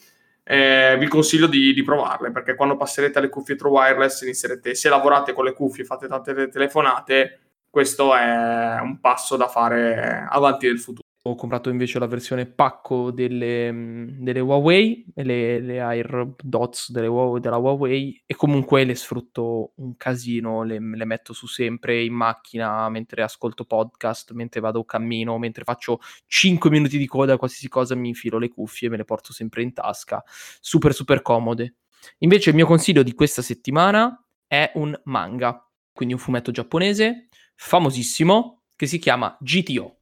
Eh, 0.42 0.96
vi 0.98 1.06
consiglio 1.06 1.46
di, 1.46 1.72
di, 1.72 1.84
provarle 1.84 2.32
perché 2.32 2.56
quando 2.56 2.76
passerete 2.76 3.18
alle 3.18 3.28
cuffie 3.28 3.54
True 3.54 3.70
Wireless 3.70 4.22
inizierete, 4.22 4.74
se 4.74 4.88
lavorate 4.88 5.32
con 5.32 5.44
le 5.44 5.52
cuffie, 5.52 5.84
fate 5.84 6.08
tante 6.08 6.48
telefonate, 6.48 7.38
questo 7.70 8.12
è 8.12 8.80
un 8.80 8.98
passo 8.98 9.36
da 9.36 9.46
fare 9.46 10.26
avanti 10.28 10.66
nel 10.66 10.80
futuro. 10.80 11.08
Ho 11.30 11.36
comprato 11.36 11.70
invece 11.70 12.00
la 12.00 12.08
versione 12.08 12.44
pacco 12.44 13.12
delle, 13.12 13.70
delle 14.18 14.40
Huawei, 14.40 15.06
le, 15.14 15.60
le 15.60 15.80
AirDots 15.80 16.90
delle, 16.90 17.08
della 17.38 17.56
Huawei 17.56 18.20
e 18.26 18.34
comunque 18.34 18.82
le 18.82 18.96
sfrutto 18.96 19.74
un 19.76 19.96
casino, 19.96 20.64
le, 20.64 20.80
le, 20.80 21.04
metto 21.04 21.32
su 21.32 21.46
sempre 21.46 22.02
in 22.02 22.14
macchina 22.14 22.88
mentre 22.88 23.22
ascolto 23.22 23.64
podcast, 23.64 24.32
mentre 24.32 24.58
vado 24.58 24.82
cammino, 24.82 25.38
mentre 25.38 25.62
faccio 25.62 26.00
5 26.26 26.68
minuti 26.68 26.98
di 26.98 27.06
coda, 27.06 27.36
qualsiasi 27.36 27.68
cosa 27.68 27.94
mi 27.94 28.08
infilo 28.08 28.38
le 28.38 28.48
cuffie 28.48 28.88
e 28.88 28.90
me 28.90 28.96
le 28.96 29.04
porto 29.04 29.32
sempre 29.32 29.62
in 29.62 29.72
tasca, 29.72 30.20
super 30.60 30.92
super 30.92 31.22
comode. 31.22 31.76
Invece 32.18 32.50
il 32.50 32.56
mio 32.56 32.66
consiglio 32.66 33.04
di 33.04 33.14
questa 33.14 33.40
settimana 33.40 34.20
è 34.48 34.72
un 34.74 35.00
manga, 35.04 35.64
quindi 35.92 36.12
un 36.12 36.20
fumetto 36.20 36.50
giapponese 36.50 37.28
famosissimo 37.54 38.62
che 38.74 38.86
si 38.86 38.98
chiama 38.98 39.36
GTO 39.38 39.99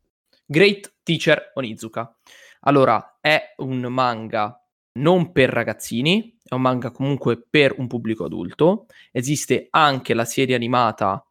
Great 0.50 0.94
Teacher 1.02 1.52
Onizuka. 1.54 2.16
Allora, 2.60 3.18
è 3.20 3.52
un 3.58 3.80
manga 3.80 4.58
non 4.92 5.30
per 5.30 5.50
ragazzini, 5.50 6.38
è 6.42 6.54
un 6.54 6.62
manga 6.62 6.90
comunque 6.90 7.38
per 7.38 7.74
un 7.76 7.86
pubblico 7.86 8.24
adulto. 8.24 8.86
Esiste 9.12 9.66
anche 9.70 10.14
la 10.14 10.24
serie 10.24 10.54
animata 10.54 11.22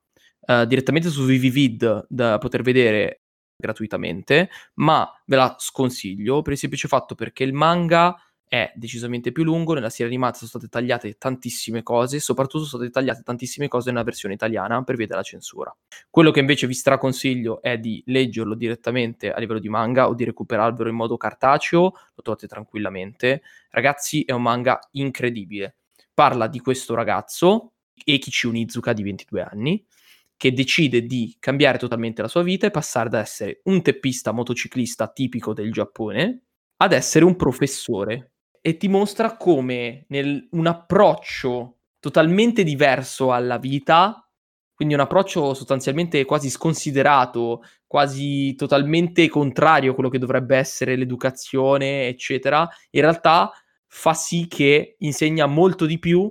uh, 0.41 0.65
direttamente 0.65 1.09
su 1.09 1.25
Vivivid 1.25 2.05
da 2.07 2.37
poter 2.37 2.61
vedere 2.61 3.23
gratuitamente, 3.55 4.51
ma 4.75 5.11
ve 5.25 5.35
la 5.35 5.55
sconsiglio 5.57 6.43
per 6.43 6.53
il 6.53 6.59
semplice 6.59 6.87
fatto 6.87 7.15
perché 7.15 7.43
il 7.43 7.53
manga 7.53 8.15
è 8.47 8.71
decisamente 8.75 9.31
più 9.33 9.43
lungo, 9.43 9.73
nella 9.73 9.89
serie 9.89 10.07
animata 10.07 10.37
sono 10.37 10.49
state 10.49 10.67
tagliate 10.69 11.17
tantissime 11.17 11.83
cose, 11.83 12.19
soprattutto 12.19 12.63
sono 12.63 12.83
state 12.83 12.89
tagliate 12.89 13.21
tantissime 13.21 13.67
cose 13.67 13.91
nella 13.91 14.03
versione 14.03 14.35
italiana 14.35 14.83
per 14.83 14.95
via 14.95 15.05
della 15.05 15.21
censura. 15.21 15.75
Quello 16.09 16.31
che 16.31 16.39
invece 16.39 16.65
vi 16.65 16.73
straconsiglio 16.73 17.61
è 17.61 17.77
di 17.77 18.01
leggerlo 18.05 18.55
direttamente 18.55 19.31
a 19.33 19.39
livello 19.39 19.59
di 19.59 19.67
manga 19.67 20.07
o 20.07 20.13
di 20.13 20.23
recuperarvelo 20.23 20.89
in 20.89 20.95
modo 20.95 21.17
cartaceo, 21.17 21.81
lo 21.81 22.21
trovate 22.23 22.47
tranquillamente. 22.47 23.41
Ragazzi, 23.69 24.23
è 24.23 24.31
un 24.31 24.43
manga 24.43 24.79
incredibile. 24.91 25.75
Parla 26.13 26.47
di 26.47 26.59
questo 26.59 26.95
ragazzo, 26.95 27.73
Eikichi 28.05 28.47
Unizuka 28.47 28.93
di 28.93 29.03
22 29.03 29.41
anni, 29.41 29.85
che 30.37 30.53
decide 30.53 31.01
di 31.01 31.35
cambiare 31.39 31.77
totalmente 31.77 32.21
la 32.21 32.27
sua 32.29 32.43
vita 32.43 32.65
e 32.67 32.71
passare 32.71 33.09
da 33.09 33.19
essere 33.19 33.59
un 33.65 33.81
teppista 33.81 34.31
motociclista 34.31 35.09
tipico 35.09 35.53
del 35.53 35.71
Giappone 35.71 36.43
ad 36.77 36.93
essere 36.93 37.25
un 37.25 37.35
professore 37.35 38.33
e 38.67 38.75
ti 38.75 38.89
mostra 38.89 39.37
come 39.37 40.03
nel, 40.09 40.45
un 40.51 40.67
approccio 40.67 41.77
totalmente 41.99 42.65
diverso 42.65 43.31
alla 43.31 43.57
vita, 43.57 44.29
quindi 44.73 44.93
un 44.93 44.99
approccio 44.99 45.53
sostanzialmente 45.53 46.25
quasi 46.25 46.49
sconsiderato, 46.49 47.61
quasi 47.85 48.55
totalmente 48.55 49.29
contrario 49.29 49.91
a 49.91 49.93
quello 49.93 50.09
che 50.09 50.19
dovrebbe 50.19 50.57
essere 50.57 50.97
l'educazione, 50.97 52.09
eccetera, 52.09 52.67
in 52.89 52.99
realtà 52.99 53.53
fa 53.85 54.13
sì 54.13 54.47
che 54.49 54.97
insegna 54.99 55.45
molto 55.45 55.85
di 55.85 55.97
più 55.97 56.29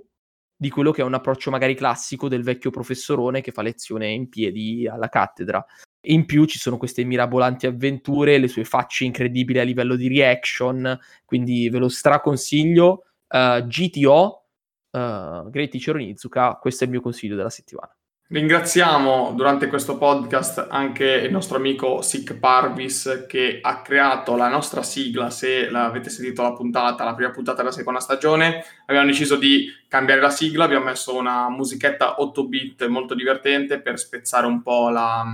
di 0.54 0.68
quello 0.68 0.90
che 0.90 1.00
è 1.00 1.06
un 1.06 1.14
approccio 1.14 1.50
magari 1.50 1.74
classico 1.74 2.28
del 2.28 2.42
vecchio 2.42 2.68
professorone 2.68 3.40
che 3.40 3.50
fa 3.50 3.62
lezione 3.62 4.08
in 4.08 4.28
piedi 4.28 4.86
alla 4.86 5.08
cattedra. 5.08 5.64
In 6.08 6.24
più 6.24 6.44
ci 6.44 6.58
sono 6.58 6.76
queste 6.76 7.04
mirabolanti 7.04 7.66
avventure, 7.66 8.38
le 8.38 8.48
sue 8.48 8.64
facce 8.64 9.04
incredibili 9.04 9.58
a 9.58 9.64
livello 9.64 9.96
di 9.96 10.08
reaction, 10.08 10.98
quindi 11.24 11.68
ve 11.68 11.78
lo 11.78 11.88
straconsiglio. 11.88 13.04
Uh, 13.28 13.66
GTO, 13.66 14.44
uh, 14.90 15.50
Great 15.50 15.70
Teacher 15.70 15.96
Onizuka, 15.96 16.58
questo 16.60 16.84
è 16.84 16.86
il 16.86 16.92
mio 16.92 17.00
consiglio 17.00 17.34
della 17.34 17.50
settimana. 17.50 17.95
Ringraziamo 18.28 19.34
durante 19.36 19.68
questo 19.68 19.96
podcast 19.98 20.66
anche 20.68 21.04
il 21.04 21.30
nostro 21.30 21.58
amico 21.58 22.02
Sic 22.02 22.34
Parvis 22.34 23.26
che 23.28 23.60
ha 23.62 23.82
creato 23.82 24.34
la 24.34 24.48
nostra 24.48 24.82
sigla, 24.82 25.30
se 25.30 25.70
l'avete 25.70 26.10
sentito 26.10 26.42
la 26.42 26.52
puntata, 26.52 27.04
la 27.04 27.14
prima 27.14 27.30
puntata 27.30 27.58
della 27.58 27.70
seconda 27.70 28.00
stagione, 28.00 28.64
abbiamo 28.86 29.06
deciso 29.06 29.36
di 29.36 29.68
cambiare 29.86 30.20
la 30.20 30.30
sigla, 30.30 30.64
abbiamo 30.64 30.86
messo 30.86 31.14
una 31.14 31.48
musichetta 31.48 32.20
8 32.20 32.48
bit 32.48 32.86
molto 32.88 33.14
divertente 33.14 33.80
per 33.80 33.96
spezzare 33.96 34.46
un 34.46 34.60
po' 34.60 34.88
la, 34.88 35.24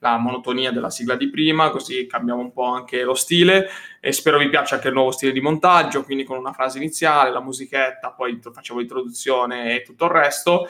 la 0.00 0.18
monotonia 0.18 0.72
della 0.72 0.90
sigla 0.90 1.14
di 1.14 1.30
prima, 1.30 1.70
così 1.70 2.06
cambiamo 2.06 2.42
un 2.42 2.52
po' 2.52 2.66
anche 2.66 3.02
lo 3.02 3.14
stile 3.14 3.66
e 3.98 4.12
spero 4.12 4.36
vi 4.36 4.50
piaccia 4.50 4.74
anche 4.74 4.88
il 4.88 4.94
nuovo 4.94 5.10
stile 5.10 5.32
di 5.32 5.40
montaggio, 5.40 6.04
quindi 6.04 6.24
con 6.24 6.36
una 6.36 6.52
frase 6.52 6.76
iniziale, 6.76 7.30
la 7.30 7.40
musichetta, 7.40 8.10
poi 8.10 8.38
facciamo 8.52 8.80
l'introduzione 8.80 9.74
e 9.74 9.80
tutto 9.80 10.04
il 10.04 10.10
resto. 10.10 10.68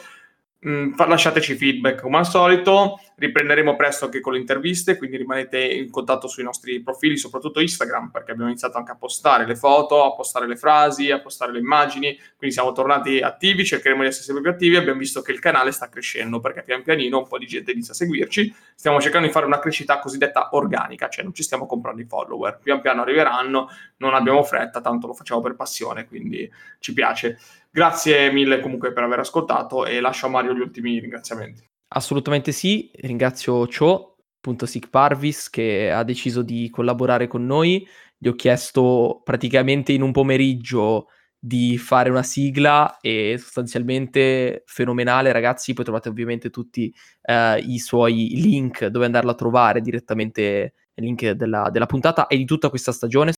Mm, 0.64 0.92
lasciateci 0.96 1.56
feedback 1.56 2.02
come 2.02 2.18
al 2.18 2.26
solito, 2.26 3.00
riprenderemo 3.16 3.74
presto 3.74 4.04
anche 4.04 4.20
con 4.20 4.34
le 4.34 4.38
interviste, 4.38 4.96
quindi 4.96 5.16
rimanete 5.16 5.60
in 5.60 5.90
contatto 5.90 6.28
sui 6.28 6.44
nostri 6.44 6.80
profili, 6.80 7.16
soprattutto 7.16 7.58
Instagram, 7.58 8.10
perché 8.10 8.30
abbiamo 8.30 8.48
iniziato 8.48 8.78
anche 8.78 8.92
a 8.92 8.94
postare 8.94 9.44
le 9.44 9.56
foto, 9.56 10.04
a 10.04 10.14
postare 10.14 10.46
le 10.46 10.54
frasi, 10.54 11.10
a 11.10 11.18
postare 11.18 11.50
le 11.50 11.58
immagini, 11.58 12.16
quindi 12.36 12.54
siamo 12.54 12.70
tornati 12.70 13.18
attivi, 13.18 13.64
cercheremo 13.64 14.02
di 14.02 14.06
essere 14.06 14.24
sempre 14.24 14.42
più 14.44 14.52
attivi, 14.52 14.76
abbiamo 14.76 15.00
visto 15.00 15.20
che 15.20 15.32
il 15.32 15.40
canale 15.40 15.72
sta 15.72 15.88
crescendo, 15.88 16.38
perché 16.38 16.62
pian 16.62 16.84
pianino 16.84 17.18
un 17.18 17.26
po' 17.26 17.38
di 17.38 17.46
gente 17.46 17.72
inizia 17.72 17.92
a 17.92 17.96
seguirci, 17.96 18.54
stiamo 18.76 19.00
cercando 19.00 19.26
di 19.26 19.32
fare 19.32 19.46
una 19.46 19.58
crescita 19.58 19.98
cosiddetta 19.98 20.50
organica, 20.52 21.08
cioè 21.08 21.24
non 21.24 21.34
ci 21.34 21.42
stiamo 21.42 21.66
comprando 21.66 22.02
i 22.02 22.04
follower, 22.04 22.60
pian 22.62 22.80
piano 22.80 23.02
arriveranno, 23.02 23.68
non 23.96 24.14
abbiamo 24.14 24.44
fretta, 24.44 24.80
tanto 24.80 25.08
lo 25.08 25.12
facciamo 25.12 25.40
per 25.40 25.56
passione, 25.56 26.06
quindi 26.06 26.48
ci 26.78 26.92
piace. 26.92 27.38
Grazie 27.74 28.30
mille 28.30 28.60
comunque 28.60 28.92
per 28.92 29.02
aver 29.02 29.20
ascoltato 29.20 29.86
e 29.86 30.00
lascio 30.00 30.26
a 30.26 30.28
Mario 30.28 30.52
gli 30.52 30.60
ultimi 30.60 30.98
ringraziamenti. 30.98 31.64
Assolutamente 31.94 32.52
sì, 32.52 32.90
ringrazio 32.96 33.66
Cho 33.66 34.16
appunto 34.36 34.66
Sic 34.66 34.90
Parvis 34.90 35.48
che 35.48 35.90
ha 35.90 36.02
deciso 36.02 36.42
di 36.42 36.68
collaborare 36.68 37.28
con 37.28 37.46
noi. 37.46 37.86
Gli 38.18 38.28
ho 38.28 38.34
chiesto 38.34 39.22
praticamente 39.24 39.92
in 39.92 40.02
un 40.02 40.12
pomeriggio 40.12 41.06
di 41.38 41.78
fare 41.78 42.10
una 42.10 42.22
sigla 42.22 42.98
e 43.00 43.36
sostanzialmente 43.38 44.62
fenomenale 44.66 45.32
ragazzi 45.32 45.72
poi 45.72 45.84
trovate 45.84 46.08
ovviamente 46.08 46.50
tutti 46.50 46.94
uh, 47.22 47.58
i 47.58 47.78
suoi 47.80 48.28
link 48.34 48.86
dove 48.86 49.06
andarlo 49.06 49.32
a 49.32 49.34
trovare 49.34 49.80
direttamente 49.80 50.74
il 50.94 51.04
link 51.04 51.30
della, 51.30 51.68
della 51.70 51.86
puntata 51.86 52.28
e 52.28 52.36
di 52.36 52.44
tutta 52.44 52.68
questa 52.68 52.92
stagione 52.92 53.32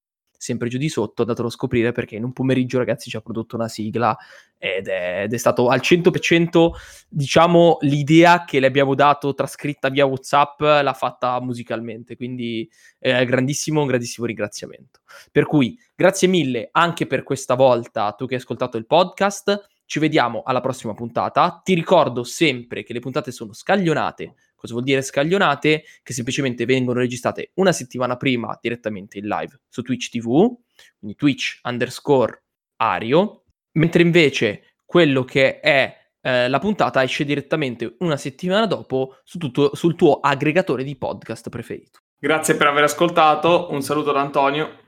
sempre 0.44 0.68
giù 0.68 0.76
di 0.76 0.90
sotto, 0.90 1.22
andatelo 1.22 1.48
a 1.48 1.50
scoprire 1.50 1.92
perché 1.92 2.16
in 2.16 2.24
un 2.24 2.32
pomeriggio, 2.32 2.76
ragazzi, 2.76 3.08
ci 3.08 3.16
ha 3.16 3.20
prodotto 3.20 3.56
una 3.56 3.68
sigla 3.68 4.14
ed 4.58 4.88
è, 4.88 5.22
ed 5.22 5.32
è 5.32 5.36
stato 5.38 5.68
al 5.68 5.80
100%, 5.80 6.70
diciamo, 7.08 7.78
l'idea 7.80 8.44
che 8.44 8.60
le 8.60 8.66
abbiamo 8.66 8.94
dato 8.94 9.32
trascritta 9.32 9.88
via 9.88 10.04
WhatsApp 10.04 10.60
l'ha 10.60 10.92
fatta 10.92 11.40
musicalmente, 11.40 12.14
quindi 12.16 12.68
eh, 12.98 13.24
grandissimo, 13.24 13.80
un 13.80 13.86
grandissimo 13.86 14.26
ringraziamento. 14.26 15.00
Per 15.32 15.46
cui, 15.46 15.78
grazie 15.94 16.28
mille 16.28 16.68
anche 16.72 17.06
per 17.06 17.22
questa 17.22 17.54
volta, 17.54 18.12
tu 18.12 18.26
che 18.26 18.34
hai 18.34 18.40
ascoltato 18.40 18.76
il 18.76 18.86
podcast. 18.86 19.68
Ci 19.86 19.98
vediamo 19.98 20.42
alla 20.44 20.60
prossima 20.60 20.94
puntata. 20.94 21.60
Ti 21.62 21.74
ricordo 21.74 22.22
sempre 22.22 22.82
che 22.82 22.92
le 22.92 23.00
puntate 23.00 23.30
sono 23.30 23.52
scaglionate 23.52 24.34
Cosa 24.54 24.72
vuol 24.72 24.84
dire 24.84 25.02
scaglionate? 25.02 25.84
Che 26.02 26.12
semplicemente 26.12 26.64
vengono 26.64 27.00
registrate 27.00 27.50
una 27.54 27.72
settimana 27.72 28.16
prima 28.16 28.56
direttamente 28.60 29.18
in 29.18 29.26
live 29.26 29.60
su 29.68 29.82
Twitch 29.82 30.10
TV, 30.10 30.56
quindi 30.98 31.16
Twitch 31.16 31.60
underscore 31.64 32.44
Ario, 32.76 33.44
mentre 33.72 34.02
invece 34.02 34.76
quello 34.84 35.24
che 35.24 35.60
è 35.60 36.02
eh, 36.20 36.48
la 36.48 36.58
puntata 36.58 37.02
esce 37.02 37.24
direttamente 37.24 37.96
una 37.98 38.16
settimana 38.16 38.66
dopo 38.66 39.18
su 39.24 39.38
tutto, 39.38 39.74
sul 39.74 39.94
tuo 39.94 40.20
aggregatore 40.20 40.82
di 40.82 40.96
podcast 40.96 41.50
preferito. 41.50 42.00
Grazie 42.18 42.56
per 42.56 42.68
aver 42.68 42.84
ascoltato, 42.84 43.68
un 43.70 43.82
saluto 43.82 44.12
da 44.12 44.20
Antonio 44.20 44.78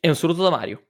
e 0.00 0.08
un 0.08 0.16
saluto 0.16 0.42
da 0.42 0.50
Mario. 0.50 0.89